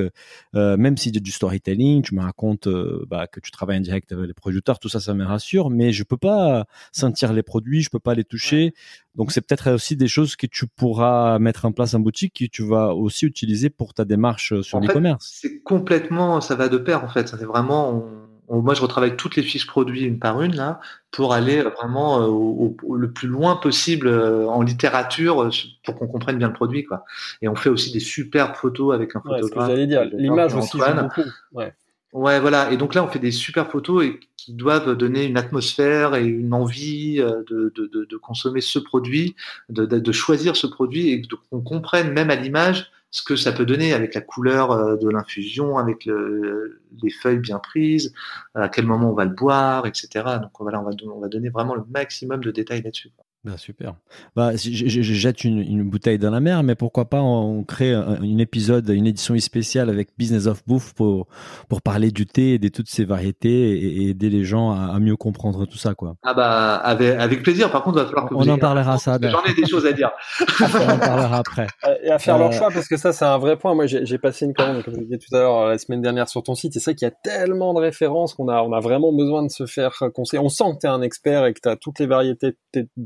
euh, 0.55 0.77
même 0.77 0.97
si 0.97 1.09
y 1.09 1.17
a 1.17 1.19
du 1.19 1.31
storytelling, 1.31 2.01
tu 2.01 2.15
me 2.15 2.21
racontes 2.21 2.67
bah, 3.09 3.27
que 3.27 3.39
tu 3.39 3.51
travailles 3.51 3.77
en 3.77 3.81
direct 3.81 4.11
avec 4.11 4.27
les 4.27 4.33
producteurs, 4.33 4.79
tout 4.79 4.89
ça, 4.89 4.99
ça 4.99 5.13
me 5.13 5.25
rassure, 5.25 5.69
mais 5.69 5.91
je 5.91 6.03
peux 6.03 6.17
pas 6.17 6.65
sentir 6.91 7.33
les 7.33 7.43
produits, 7.43 7.81
je 7.81 7.89
peux 7.89 7.99
pas 7.99 8.13
les 8.13 8.23
toucher. 8.23 8.65
Ouais. 8.65 8.73
Donc 9.15 9.31
c'est 9.31 9.41
peut-être 9.41 9.71
aussi 9.71 9.95
des 9.95 10.07
choses 10.07 10.35
que 10.35 10.45
tu 10.45 10.67
pourras 10.67 11.39
mettre 11.39 11.65
en 11.65 11.71
place 11.71 11.93
en 11.93 11.99
boutique 11.99 12.35
que 12.39 12.45
tu 12.45 12.63
vas 12.63 12.93
aussi 12.93 13.25
utiliser 13.25 13.69
pour 13.69 13.93
ta 13.93 14.05
démarche 14.05 14.61
sur 14.61 14.79
l'e-commerce. 14.79 15.39
C'est 15.41 15.61
complètement, 15.61 16.39
ça 16.41 16.55
va 16.55 16.69
de 16.69 16.77
pair 16.77 17.03
en 17.03 17.07
fait. 17.07 17.29
Fait 17.29 17.45
vraiment, 17.45 17.89
on, 17.89 18.27
on, 18.47 18.61
moi 18.61 18.73
je 18.73 18.81
retravaille 18.81 19.15
toutes 19.17 19.35
les 19.35 19.43
fiches 19.43 19.65
produits 19.67 20.03
une 20.03 20.19
par 20.19 20.41
une 20.41 20.55
là 20.55 20.79
pour 21.11 21.33
aller 21.33 21.61
vraiment 21.63 22.21
euh, 22.21 22.27
au, 22.27 22.77
au, 22.83 22.95
le 22.95 23.11
plus 23.11 23.27
loin 23.27 23.55
possible 23.55 24.07
euh, 24.07 24.47
en 24.47 24.61
littérature 24.61 25.43
euh, 25.43 25.49
pour 25.83 25.95
qu'on 25.95 26.07
comprenne 26.07 26.37
bien 26.37 26.47
le 26.47 26.53
produit 26.53 26.83
quoi. 26.83 27.03
Et 27.41 27.47
on 27.47 27.55
fait 27.55 27.69
aussi 27.69 27.91
des 27.91 27.99
superbes 27.99 28.55
photos 28.55 28.93
avec 28.93 29.15
un 29.15 29.21
photographe. 29.21 29.67
Ouais, 29.67 29.73
j'allais 29.73 29.87
dire, 29.87 30.05
l'image 30.13 30.53
aussi 30.53 30.77
beaucoup. 30.77 31.21
Ouais. 31.53 31.73
Ouais, 32.13 32.39
voilà. 32.39 32.71
Et 32.71 32.77
donc 32.77 32.95
là, 32.95 33.03
on 33.03 33.07
fait 33.07 33.19
des 33.19 33.31
super 33.31 33.69
photos 33.69 34.05
et 34.05 34.19
qui 34.37 34.53
doivent 34.53 34.95
donner 34.95 35.25
une 35.25 35.37
atmosphère 35.37 36.15
et 36.15 36.25
une 36.25 36.53
envie 36.53 37.17
de, 37.17 37.73
de, 37.75 38.17
consommer 38.17 38.61
ce 38.61 38.79
produit, 38.79 39.35
de, 39.69 40.11
choisir 40.11 40.55
ce 40.55 40.67
produit 40.67 41.09
et 41.09 41.21
qu'on 41.51 41.61
comprenne 41.61 42.13
même 42.13 42.29
à 42.29 42.35
l'image 42.35 42.91
ce 43.11 43.23
que 43.23 43.35
ça 43.35 43.51
peut 43.51 43.65
donner 43.65 43.93
avec 43.93 44.15
la 44.15 44.21
couleur 44.21 44.97
de 44.97 45.09
l'infusion, 45.09 45.77
avec 45.77 46.05
le, 46.05 46.81
les 47.03 47.09
feuilles 47.09 47.39
bien 47.39 47.59
prises, 47.59 48.13
à 48.55 48.69
quel 48.69 48.85
moment 48.85 49.11
on 49.11 49.13
va 49.13 49.25
le 49.25 49.33
boire, 49.33 49.85
etc. 49.85 50.07
Donc 50.41 50.51
voilà, 50.59 50.79
on 50.81 50.83
va, 50.83 50.91
on 51.13 51.19
va 51.19 51.27
donner 51.27 51.49
vraiment 51.49 51.75
le 51.75 51.83
maximum 51.89 52.41
de 52.41 52.51
détails 52.51 52.81
là-dessus. 52.81 53.11
Bah, 53.43 53.55
super. 53.55 53.95
Bah, 54.35 54.55
je, 54.55 54.71
je, 54.71 55.01
je 55.01 55.13
jette 55.13 55.43
une, 55.43 55.59
une, 55.59 55.89
bouteille 55.89 56.17
dans 56.17 56.31
la 56.31 56.39
mer, 56.39 56.63
mais 56.63 56.75
pourquoi 56.75 57.05
pas 57.05 57.21
on, 57.21 57.59
on 57.59 57.63
crée 57.63 57.93
un, 57.93 58.21
une 58.21 58.39
épisode, 58.41 58.89
une 58.89 59.05
édition 59.07 59.37
spéciale 59.39 59.89
avec 59.89 60.09
Business 60.17 60.47
of 60.47 60.63
Bouffe 60.65 60.93
pour 60.93 61.27
pour 61.69 61.81
parler 61.81 62.11
du 62.11 62.25
thé 62.25 62.55
et 62.55 62.59
de 62.59 62.67
toutes 62.67 62.89
ses 62.89 63.05
variétés 63.05 63.71
et, 63.71 64.01
et 64.01 64.09
aider 64.09 64.29
les 64.29 64.43
gens 64.43 64.71
à, 64.71 64.93
à, 64.93 64.99
mieux 64.99 65.15
comprendre 65.15 65.65
tout 65.65 65.77
ça, 65.77 65.93
quoi. 65.93 66.15
Ah 66.23 66.33
bah 66.33 66.75
avec, 66.75 67.17
avec 67.19 67.43
plaisir. 67.43 67.71
Par 67.71 67.83
contre, 67.83 67.99
il 67.99 68.01
va 68.01 68.05
falloir 68.07 68.27
que 68.27 68.35
on 68.35 68.47
en 68.49 68.57
parlera 68.57 68.97
ça. 68.97 69.17
J'en 69.21 69.43
ai 69.43 69.53
des 69.53 69.67
choses 69.67 69.85
à 69.85 69.93
dire. 69.93 70.11
on 70.59 70.89
en 70.89 70.99
parlera 70.99 71.37
après. 71.37 71.67
Et 72.03 72.09
à 72.09 72.19
faire 72.19 72.35
euh... 72.35 72.39
leur 72.39 72.53
choix 72.53 72.69
parce 72.73 72.87
que 72.87 72.97
ça 72.97 73.13
c'est 73.13 73.25
un 73.25 73.37
vrai 73.37 73.55
point. 73.55 73.75
Moi 73.75 73.85
j'ai 73.85 74.17
passé 74.17 74.45
une 74.45 74.53
commande 74.53 74.83
comme 74.83 74.95
je 74.95 75.01
disais 75.01 75.19
tout 75.19 75.33
à 75.35 75.39
l'heure 75.39 75.67
la 75.67 75.77
semaine 75.77 76.01
dernière 76.01 76.27
sur 76.27 76.43
ton 76.43 76.55
site. 76.55 76.75
Et 76.75 76.79
c'est 76.79 76.91
vrai 76.91 76.95
qu'il 76.95 77.05
y 77.05 77.11
a 77.11 77.15
tellement 77.23 77.73
de 77.73 77.79
références 77.79 78.33
qu'on 78.33 78.49
a 78.49 78.61
on 78.61 78.73
a 78.73 78.79
vraiment 78.79 79.13
besoin 79.13 79.43
de 79.43 79.51
se 79.51 79.67
faire 79.67 80.03
conseiller. 80.13 80.41
On 80.43 80.49
sent 80.49 80.65
que 80.73 80.79
tu 80.81 80.87
es 80.87 80.89
un 80.89 81.01
expert 81.01 81.45
et 81.45 81.53
que 81.53 81.61
tu 81.61 81.69
as 81.69 81.77
toutes 81.77 81.99
les 81.99 82.07
variétés 82.07 82.57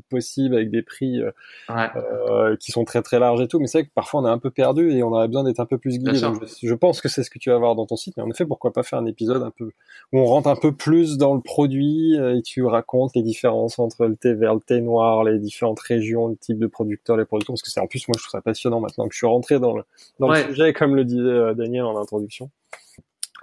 possibles 0.10 0.31
avec 0.40 0.70
des 0.70 0.82
prix 0.82 1.22
euh, 1.70 2.56
qui 2.58 2.72
sont 2.72 2.86
très 2.86 3.02
très 3.02 3.20
larges 3.20 3.42
et 3.42 3.48
tout. 3.48 3.60
Mais 3.60 3.68
c'est 3.68 3.80
vrai 3.80 3.88
que 3.88 3.94
parfois 3.94 4.22
on 4.22 4.26
est 4.26 4.30
un 4.30 4.38
peu 4.38 4.52
perdu 4.52 4.92
et 4.92 5.04
on 5.04 5.12
aurait 5.12 5.28
besoin 5.28 5.44
d'être 5.44 5.60
un 5.60 5.66
peu 5.66 5.78
plus 5.78 5.98
guidé. 5.98 6.14
je, 6.16 6.74
pense 6.74 7.02
que 7.02 7.10
c'est 7.10 7.24
ce 7.24 7.30
que 7.30 7.40
tu 7.40 7.50
vas 7.50 7.58
voir 7.58 7.76
dans 7.76 7.86
ton 7.86 7.96
site. 7.96 8.16
Mais 8.18 8.24
en 8.24 8.30
effet, 8.30 8.46
pourquoi 8.46 8.74
pas 8.74 8.84
faire 8.84 9.00
un 9.00 9.06
épisode 9.06 9.44
un 9.44 9.52
peu 9.52 9.72
où 10.12 10.20
on 10.20 10.26
rentre 10.26 10.48
un 10.48 10.56
peu 10.56 10.72
plus 10.72 11.18
dans 11.18 11.36
le 11.36 11.42
produit 11.42 12.16
et 12.16 12.42
tu 12.42 12.64
racontes 12.64 13.12
les 13.16 13.24
différences 13.24 13.80
entre 13.80 14.06
le 14.06 14.16
thé 14.16 14.34
vert, 14.34 14.56
le 14.56 14.62
thé 14.62 14.82
noir, 14.82 15.24
les 15.24 15.40
différentes 15.40 15.80
régions, 15.80 16.28
le 16.28 16.38
type 16.38 16.60
de 16.60 16.68
producteurs, 16.68 17.18
les 17.18 17.26
producteurs. 17.26 17.54
Parce 17.54 17.62
que 17.62 17.70
c'est 17.70 17.80
en 17.80 17.88
plus 17.88 18.08
moi 18.08 18.16
je 18.18 18.24
trouve 18.24 18.32
ça 18.32 18.42
passionnant 18.42 18.80
maintenant 18.80 19.08
que 19.08 19.14
je 19.14 19.18
suis 19.18 19.28
rentré 19.28 19.60
dans 19.60 19.76
le 19.76 19.84
dans 20.20 20.30
le 20.30 20.44
sujet, 20.44 20.74
comme 20.74 20.96
le 20.96 21.06
disait 21.06 21.56
Daniel 21.56 21.84
en 21.84 21.98
introduction. 22.00 22.50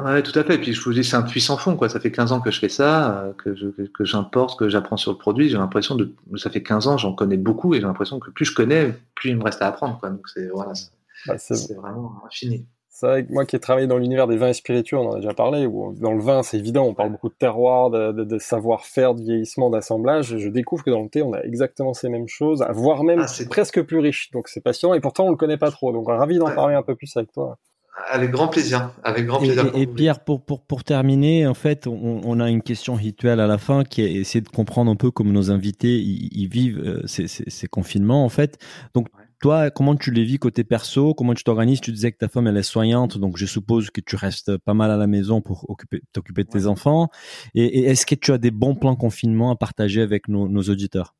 Ouais, 0.00 0.22
tout 0.22 0.36
à 0.38 0.44
fait. 0.44 0.54
Et 0.54 0.58
puis 0.58 0.72
je 0.72 0.80
vous 0.80 0.92
dis, 0.92 1.02
c'est 1.02 1.16
un 1.16 1.22
puissant 1.22 1.56
fond, 1.56 1.76
quoi. 1.76 1.88
Ça 1.88 1.98
fait 1.98 2.12
15 2.12 2.30
ans 2.30 2.40
que 2.40 2.52
je 2.52 2.60
fais 2.60 2.68
ça, 2.68 3.18
euh, 3.18 3.32
que 3.32 3.54
je, 3.56 3.66
que 3.86 4.04
j'importe, 4.04 4.58
que 4.58 4.68
j'apprends 4.68 4.96
sur 4.96 5.10
le 5.10 5.18
produit. 5.18 5.48
J'ai 5.48 5.58
l'impression 5.58 5.96
de, 5.96 6.14
ça 6.36 6.50
fait 6.50 6.62
15 6.62 6.86
ans, 6.86 6.96
j'en 6.96 7.14
connais 7.14 7.36
beaucoup 7.36 7.74
et 7.74 7.80
j'ai 7.80 7.86
l'impression 7.86 8.20
que 8.20 8.30
plus 8.30 8.44
je 8.44 8.54
connais, 8.54 8.94
plus 9.16 9.30
il 9.30 9.36
me 9.36 9.42
reste 9.42 9.60
à 9.60 9.66
apprendre, 9.66 9.98
quoi. 9.98 10.10
Donc 10.10 10.28
c'est, 10.28 10.48
voilà, 10.48 10.72
c'est, 10.74 11.74
bah, 11.74 11.80
vraiment 11.80 12.22
infini. 12.24 12.64
C'est 12.88 13.06
vrai 13.06 13.24
que 13.24 13.32
moi 13.32 13.44
qui 13.44 13.54
ai 13.54 13.60
travaillé 13.60 13.86
dans 13.86 13.98
l'univers 13.98 14.26
des 14.26 14.36
vins 14.36 14.48
et 14.48 14.54
spiritueux, 14.54 14.98
on 14.98 15.10
en 15.10 15.12
a 15.14 15.16
déjà 15.16 15.34
parlé, 15.34 15.66
où 15.66 15.94
dans 16.00 16.14
le 16.14 16.20
vin, 16.20 16.42
c'est 16.42 16.58
évident, 16.58 16.84
on 16.84 16.94
parle 16.94 17.10
beaucoup 17.10 17.28
de 17.28 17.34
terroir, 17.34 17.90
de, 17.90 18.12
de, 18.12 18.38
savoir-faire, 18.38 19.14
de 19.14 19.22
vieillissement, 19.22 19.70
d'assemblage. 19.70 20.36
Je 20.36 20.48
découvre 20.48 20.84
que 20.84 20.90
dans 20.90 21.02
le 21.02 21.08
thé, 21.08 21.22
on 21.22 21.32
a 21.32 21.40
exactement 21.42 21.92
ces 21.94 22.08
mêmes 22.08 22.26
choses, 22.26 22.64
voire 22.70 23.04
même 23.04 23.24
ah, 23.24 23.44
presque 23.50 23.82
plus 23.82 23.98
riche. 23.98 24.30
Donc 24.32 24.48
c'est 24.48 24.60
passionnant 24.60 24.94
et 24.94 25.00
pourtant 25.00 25.26
on 25.26 25.30
le 25.30 25.36
connaît 25.36 25.58
pas 25.58 25.70
trop. 25.70 25.92
Donc 25.92 26.08
ravi 26.08 26.38
d'en 26.38 26.52
parler 26.52 26.74
un 26.74 26.82
peu 26.82 26.94
plus 26.94 27.16
avec 27.16 27.32
toi. 27.32 27.58
Avec 28.06 28.30
grand 28.30 28.48
plaisir. 28.48 28.92
Avec 29.02 29.26
grand 29.26 29.38
plaisir. 29.38 29.70
Et, 29.74 29.86
Pierre, 29.86 30.20
pour, 30.20 30.44
pour, 30.44 30.62
pour 30.62 30.84
terminer, 30.84 31.46
en 31.46 31.54
fait, 31.54 31.86
on, 31.86 32.20
on, 32.24 32.40
a 32.40 32.48
une 32.48 32.62
question 32.62 32.94
rituelle 32.94 33.40
à 33.40 33.46
la 33.46 33.58
fin 33.58 33.84
qui 33.84 34.02
est 34.02 34.12
essayer 34.12 34.40
de 34.40 34.48
comprendre 34.48 34.90
un 34.90 34.96
peu 34.96 35.10
comment 35.10 35.32
nos 35.32 35.50
invités 35.50 35.98
ils, 35.98 36.48
vivent 36.48 36.78
euh, 36.78 37.02
ces, 37.06 37.28
ces, 37.28 37.48
ces, 37.48 37.66
confinements, 37.66 38.24
en 38.24 38.28
fait. 38.28 38.58
Donc, 38.94 39.08
toi, 39.40 39.70
comment 39.70 39.94
tu 39.94 40.10
les 40.10 40.24
vis 40.24 40.38
côté 40.38 40.64
perso? 40.64 41.14
Comment 41.14 41.34
tu 41.34 41.44
t'organises? 41.44 41.80
Tu 41.80 41.92
disais 41.92 42.10
que 42.10 42.18
ta 42.18 42.28
femme, 42.28 42.46
elle 42.46 42.56
est 42.56 42.62
soignante, 42.62 43.18
donc 43.18 43.36
je 43.36 43.46
suppose 43.46 43.90
que 43.90 44.00
tu 44.00 44.16
restes 44.16 44.56
pas 44.58 44.74
mal 44.74 44.90
à 44.90 44.96
la 44.96 45.06
maison 45.06 45.40
pour 45.40 45.66
t'occuper 46.12 46.44
de 46.44 46.48
tes 46.48 46.66
enfants. 46.66 47.08
Et, 47.54 47.64
et 47.64 47.84
est-ce 47.84 48.04
que 48.04 48.14
tu 48.16 48.32
as 48.32 48.38
des 48.38 48.50
bons 48.50 48.74
plans 48.74 48.96
confinement 48.96 49.50
à 49.50 49.56
partager 49.56 50.02
avec 50.02 50.28
nos, 50.28 50.48
nos 50.48 50.62
auditeurs? 50.62 51.14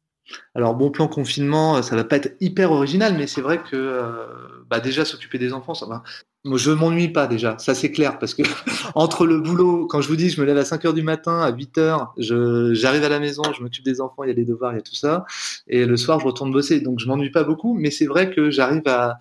Alors 0.55 0.75
bon 0.75 0.91
plan 0.91 1.09
confinement, 1.09 1.81
ça 1.83 1.97
va 1.97 2.05
pas 2.05 2.17
être 2.17 2.37
hyper 2.41 2.73
original, 2.73 3.14
mais 3.17 3.27
c'est 3.27 3.41
vrai 3.41 3.62
que 3.62 3.77
euh, 3.77 4.27
bah 4.69 4.81
déjà 4.81 5.05
s'occuper 5.05 5.38
des 5.38 5.53
enfants, 5.53 5.75
ça 5.75 5.87
va. 5.87 6.03
Je 6.44 6.70
m'ennuie 6.70 7.09
pas 7.09 7.27
déjà, 7.27 7.59
ça 7.59 7.74
c'est 7.74 7.90
clair, 7.90 8.20
parce 8.20 8.33
que 8.33 8.42
entre 8.94 9.27
le 9.27 9.40
boulot, 9.40 9.87
quand 9.87 10.01
je 10.01 10.09
vous 10.09 10.14
dis, 10.14 10.31
je 10.31 10.40
me 10.40 10.46
lève 10.46 10.57
à 10.57 10.64
5 10.64 10.85
heures 10.85 10.94
du 10.94 11.03
matin, 11.03 11.40
à 11.40 11.51
8 11.51 11.79
heures, 11.79 12.14
j'arrive 12.16 13.03
à 13.03 13.09
la 13.09 13.18
maison, 13.18 13.42
je 13.57 13.61
m'occupe 13.61 13.85
des 13.85 14.01
enfants, 14.01 14.22
il 14.22 14.29
y 14.29 14.31
a 14.31 14.35
les 14.35 14.44
devoirs, 14.44 14.72
il 14.72 14.77
y 14.77 14.79
a 14.79 14.83
tout 14.83 14.94
ça, 14.94 15.24
et 15.66 15.85
le 15.85 15.96
soir, 15.96 16.20
je 16.20 16.24
retourne 16.24 16.53
bosser. 16.53 16.81
Donc, 16.81 17.01
je 17.01 17.09
m'ennuie 17.09 17.31
pas 17.31 17.42
beaucoup, 17.42 17.74
mais 17.74 17.90
c'est 17.90 18.07
vrai 18.07 18.31
que 18.31 18.51
j'arrive 18.51 18.83
à, 18.87 19.18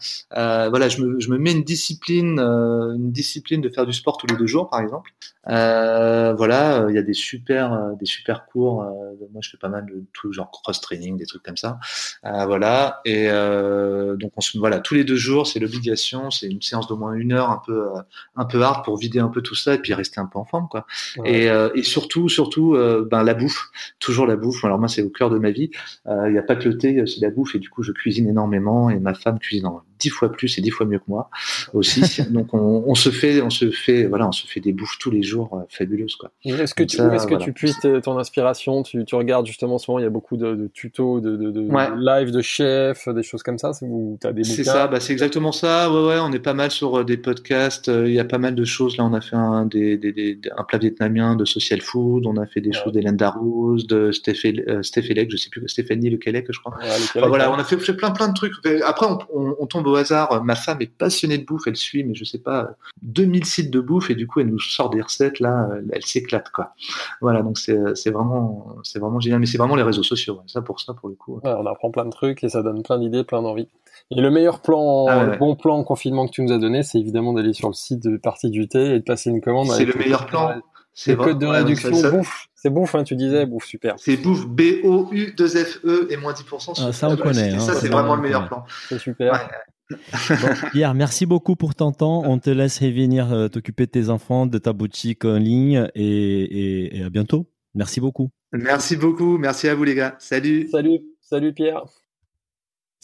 voilà, 0.69 0.89
je 0.89 1.01
me, 1.01 1.19
je 1.19 1.31
me, 1.31 1.39
mets 1.39 1.53
une 1.53 1.63
discipline, 1.63 2.39
euh, 2.39 2.93
une 2.93 3.11
discipline 3.11 3.61
de 3.61 3.69
faire 3.69 3.87
du 3.87 3.93
sport 3.93 4.17
tous 4.17 4.27
les 4.27 4.37
deux 4.37 4.47
jours, 4.47 4.69
par 4.69 4.79
exemple. 4.79 5.11
Euh, 5.49 6.33
voilà, 6.35 6.85
il 6.89 6.95
y 6.95 6.99
a 6.99 7.01
des 7.01 7.13
super, 7.13 7.73
euh, 7.73 7.95
des 7.99 8.05
super 8.05 8.45
cours. 8.45 8.83
moi, 9.31 9.41
je 9.41 9.49
fais 9.49 9.57
pas 9.57 9.69
mal 9.69 9.87
de 9.87 10.03
tout 10.13 10.31
genre 10.33 10.51
cross 10.51 10.81
training, 10.81 11.17
des 11.17 11.25
trucs 11.25 11.43
comme 11.43 11.57
ça. 11.57 11.79
voilà, 12.23 13.01
et 13.05 13.27
donc 13.27 14.31
on 14.35 14.41
se, 14.41 14.57
voilà, 14.59 14.79
tous 14.79 14.93
les 14.93 15.03
deux 15.03 15.15
jours, 15.15 15.47
c'est 15.47 15.59
l'obligation, 15.59 16.29
c'est 16.29 16.47
une 16.47 16.61
séance 16.61 16.87
d'au 16.87 16.95
moins 16.95 17.06
une 17.13 17.33
heure 17.33 17.49
un 17.49 17.61
peu 17.65 17.87
euh, 17.87 18.01
un 18.35 18.45
peu 18.45 18.61
hard 18.61 18.83
pour 18.83 18.97
vider 18.97 19.19
un 19.19 19.29
peu 19.29 19.41
tout 19.41 19.55
ça 19.55 19.75
et 19.75 19.77
puis 19.79 19.93
rester 19.93 20.19
un 20.19 20.25
peu 20.25 20.39
en 20.39 20.45
forme 20.45 20.67
quoi. 20.69 20.85
Et, 21.25 21.49
euh, 21.49 21.69
et, 21.75 21.83
surtout 21.83 22.29
surtout 22.29 22.75
euh, 22.75 23.07
ben 23.09 23.23
la 23.23 23.33
bouffe, 23.33 23.69
toujours 23.99 24.27
la 24.27 24.35
bouffe. 24.35 24.63
Alors 24.65 24.79
moi 24.79 24.87
c'est 24.87 25.01
au 25.01 25.09
cœur 25.09 25.29
de 25.29 25.39
ma 25.39 25.51
vie. 25.51 25.71
Il 26.05 26.31
n'y 26.31 26.37
a 26.37 26.43
pas 26.43 26.55
que 26.55 26.67
le 26.67 26.77
thé, 26.77 27.03
c'est 27.05 27.21
la 27.21 27.29
bouffe 27.29 27.55
et 27.55 27.59
du 27.59 27.69
coup 27.69 27.83
je 27.83 27.91
cuisine 27.91 28.27
énormément 28.27 28.89
et 28.89 28.99
ma 28.99 29.13
femme 29.13 29.39
cuisine 29.39 29.65
dix 29.99 30.09
fois 30.09 30.31
plus 30.31 30.57
et 30.57 30.61
dix 30.61 30.71
fois 30.71 30.85
mieux 30.85 30.99
que 30.99 31.05
moi 31.07 31.29
aussi. 31.73 32.01
Donc 32.31 32.53
on, 32.53 32.83
on, 32.87 32.95
se 32.95 33.09
fait, 33.09 33.41
on 33.41 33.49
se 33.49 33.69
fait, 33.71 34.05
voilà, 34.05 34.27
on 34.27 34.31
se 34.31 34.47
fait 34.47 34.59
des 34.59 34.73
bouffes 34.73 34.97
tous 34.99 35.11
les 35.11 35.23
jours 35.23 35.53
euh, 35.53 35.65
fabuleuses 35.69 36.15
quoi. 36.15 36.31
Est-ce 36.43 36.73
que 36.73 36.83
tu, 36.83 37.01
est-ce 37.01 37.27
que 37.27 37.35
tu 37.35 37.53
puisses 37.53 37.79
ton 38.03 38.17
inspiration 38.17 38.83
tu, 38.83 39.05
tu, 39.05 39.15
regardes 39.15 39.45
justement 39.45 39.75
en 39.75 39.77
ce 39.77 39.89
moment, 39.89 39.99
il 39.99 40.03
y 40.03 40.07
a 40.07 40.09
beaucoup 40.09 40.37
de, 40.37 40.55
de 40.55 40.67
tutos, 40.67 41.19
de, 41.19 41.35
de, 41.35 41.51
de 41.51 41.67
live 41.97 42.31
de 42.31 42.41
chefs, 42.41 43.07
des 43.09 43.23
choses 43.23 43.43
comme 43.43 43.57
ça, 43.57 43.71
où 43.81 44.17
as 44.23 44.33
des 44.33 44.43
C'est 44.43 44.63
ça, 44.63 44.87
bah 44.87 44.99
c'est 44.99 45.13
exactement 45.13 45.51
ça. 45.51 45.91
Ouais 45.91 46.07
ouais, 46.07 46.19
on 46.19 46.31
est 46.31 46.39
pas 46.39 46.53
mal 46.53 46.71
sur 46.71 46.99
euh, 46.99 47.03
des 47.03 47.17
podcasts. 47.17 47.89
Euh, 47.89 48.07
il 48.07 48.13
y 48.13 48.19
a 48.19 48.25
pas 48.25 48.37
mal 48.37 48.55
de 48.55 48.65
choses. 48.65 48.97
Là, 48.97 49.05
on 49.05 49.13
a 49.13 49.21
fait 49.21 49.35
un 49.35 49.65
des, 49.65 49.97
des, 49.97 50.11
des 50.11 50.39
un 50.57 50.63
plat 50.63 50.77
vietnamien 50.77 51.35
de 51.35 51.45
social 51.45 51.81
food. 51.81 52.25
On 52.25 52.37
a 52.37 52.45
fait 52.45 52.61
des 52.61 52.73
choses 52.73 52.93
d'Hélène 52.93 53.17
Darroze, 53.17 53.87
de 53.87 54.11
Stéphane 54.11 54.59
euh, 54.67 54.81
je 54.81 55.37
sais 55.37 55.49
plus 55.49 55.67
Stéphanie 55.67 56.09
Le 56.09 56.19
je 56.23 56.59
crois. 56.59 56.77
voilà, 57.15 57.51
on 57.51 57.55
a 57.55 57.63
fait, 57.63 57.77
fait, 57.77 57.93
plein 57.93 58.11
plein 58.11 58.29
de 58.29 58.33
trucs. 58.33 58.53
Après, 58.85 59.05
on, 59.05 59.19
on, 59.33 59.55
on 59.59 59.65
tombe 59.67 59.86
au 59.87 59.95
hasard. 59.95 60.43
Ma 60.43 60.55
femme 60.55 60.81
est 60.81 60.91
passionnée 60.91 61.37
de 61.37 61.45
bouffe, 61.45 61.67
elle 61.67 61.75
suit, 61.75 62.03
mais 62.03 62.15
je 62.15 62.23
sais 62.23 62.39
pas, 62.39 62.71
2000 63.01 63.45
sites 63.45 63.71
de 63.71 63.79
bouffe 63.79 64.09
et 64.09 64.15
du 64.15 64.27
coup, 64.27 64.39
elle 64.39 64.49
nous 64.49 64.59
sort 64.59 64.89
des 64.89 65.01
recettes 65.01 65.39
là, 65.39 65.69
elle 65.91 66.03
s'éclate 66.03 66.49
quoi. 66.51 66.73
Voilà, 67.21 67.41
donc 67.41 67.57
c'est 67.57 68.09
vraiment, 68.09 68.75
c'est 68.83 68.99
vraiment 68.99 69.19
génial. 69.19 69.39
Mais 69.39 69.45
c'est 69.45 69.57
vraiment 69.57 69.75
les 69.75 69.83
réseaux 69.83 70.03
sociaux, 70.03 70.41
ça 70.47 70.61
pour 70.61 70.79
ça 70.79 70.93
pour 70.93 71.09
le 71.09 71.15
coup. 71.15 71.39
on 71.43 71.65
apprend 71.65 71.91
plein 71.91 72.05
de 72.05 72.11
trucs 72.11 72.43
et 72.43 72.49
ça 72.49 72.63
donne 72.63 72.83
plein 72.83 72.99
d'idées, 72.99 73.23
plein 73.23 73.41
d'envies. 73.41 73.69
Et 74.11 74.21
le 74.21 74.29
meilleur 74.29 74.61
plan, 74.61 75.07
ah 75.07 75.25
le 75.25 75.37
bon 75.37 75.55
plan 75.55 75.83
confinement 75.83 76.27
que 76.27 76.31
tu 76.31 76.41
nous 76.41 76.53
as 76.53 76.59
donné, 76.59 76.83
c'est 76.83 76.99
évidemment 76.99 77.33
d'aller 77.33 77.53
sur 77.53 77.67
le 77.67 77.73
site 77.73 78.03
de 78.03 78.17
Partie 78.17 78.49
du 78.49 78.67
thé 78.67 78.95
et 78.95 78.99
de 78.99 79.03
passer 79.03 79.29
une 79.29 79.41
commande. 79.41 79.67
C'est 79.67 79.85
le 79.85 79.95
meilleur 79.95 80.27
plan. 80.27 80.61
C'est 80.99 81.11
le 81.11 81.17
code 81.17 81.37
de 81.37 81.45
réduction 81.45 81.91
bouffe. 81.91 82.47
C'est 82.55 82.71
bouffe, 82.71 82.95
hein, 82.95 83.03
tu 83.03 83.15
disais, 83.15 83.45
bouffe, 83.45 83.65
super. 83.65 83.93
C'est 83.99 84.17
bouffe, 84.17 84.47
B-O-U-2-F-E 84.47 86.07
et 86.09 86.17
moins 86.17 86.33
10%. 86.33 86.73
Ah, 86.75 86.91
ça, 86.91 87.07
on 87.07 87.15
connaît. 87.15 87.53
Hein, 87.53 87.59
ça, 87.59 87.75
c'est 87.75 87.87
vraiment 87.87 88.15
le 88.15 88.23
meilleur 88.23 88.47
plan. 88.47 88.65
C'est 88.89 88.97
super. 88.97 89.47
Pierre, 90.71 90.95
merci 90.95 91.27
beaucoup 91.27 91.55
pour 91.55 91.75
ton 91.75 91.91
temps. 91.91 92.23
On 92.25 92.39
te 92.39 92.49
laisse 92.49 92.79
revenir 92.79 93.31
euh, 93.31 93.47
t'occuper 93.47 93.85
de 93.85 93.91
tes 93.91 94.09
enfants, 94.09 94.47
de 94.47 94.57
ta 94.57 94.73
boutique 94.73 95.23
en 95.23 95.37
ligne 95.37 95.87
et, 95.93 96.97
et, 96.97 97.03
à 97.03 97.11
bientôt. 97.11 97.47
Merci 97.75 98.01
beaucoup. 98.01 98.31
Merci 98.51 98.97
beaucoup. 98.97 99.37
Merci 99.37 99.69
à 99.69 99.75
vous, 99.75 99.83
les 99.83 99.93
gars. 99.93 100.15
Salut. 100.17 100.67
Salut. 100.71 101.01
Salut, 101.21 101.53
Pierre. 101.53 101.83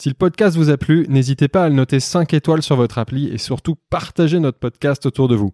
Si 0.01 0.10
le 0.10 0.15
podcast 0.15 0.58
vous 0.58 0.71
a 0.71 0.77
plu, 0.77 1.06
n'hésitez 1.10 1.47
pas 1.47 1.65
à 1.65 1.69
le 1.69 1.75
noter 1.75 1.99
5 1.99 2.34
étoiles 2.34 2.63
sur 2.63 2.75
votre 2.75 2.97
appli 2.97 3.27
et 3.27 3.38
surtout 3.38 3.75
partagez 3.91 4.39
notre 4.39 4.58
podcast 4.58 5.06
autour 5.06 5.27
de 5.27 5.36
vous. 5.36 5.53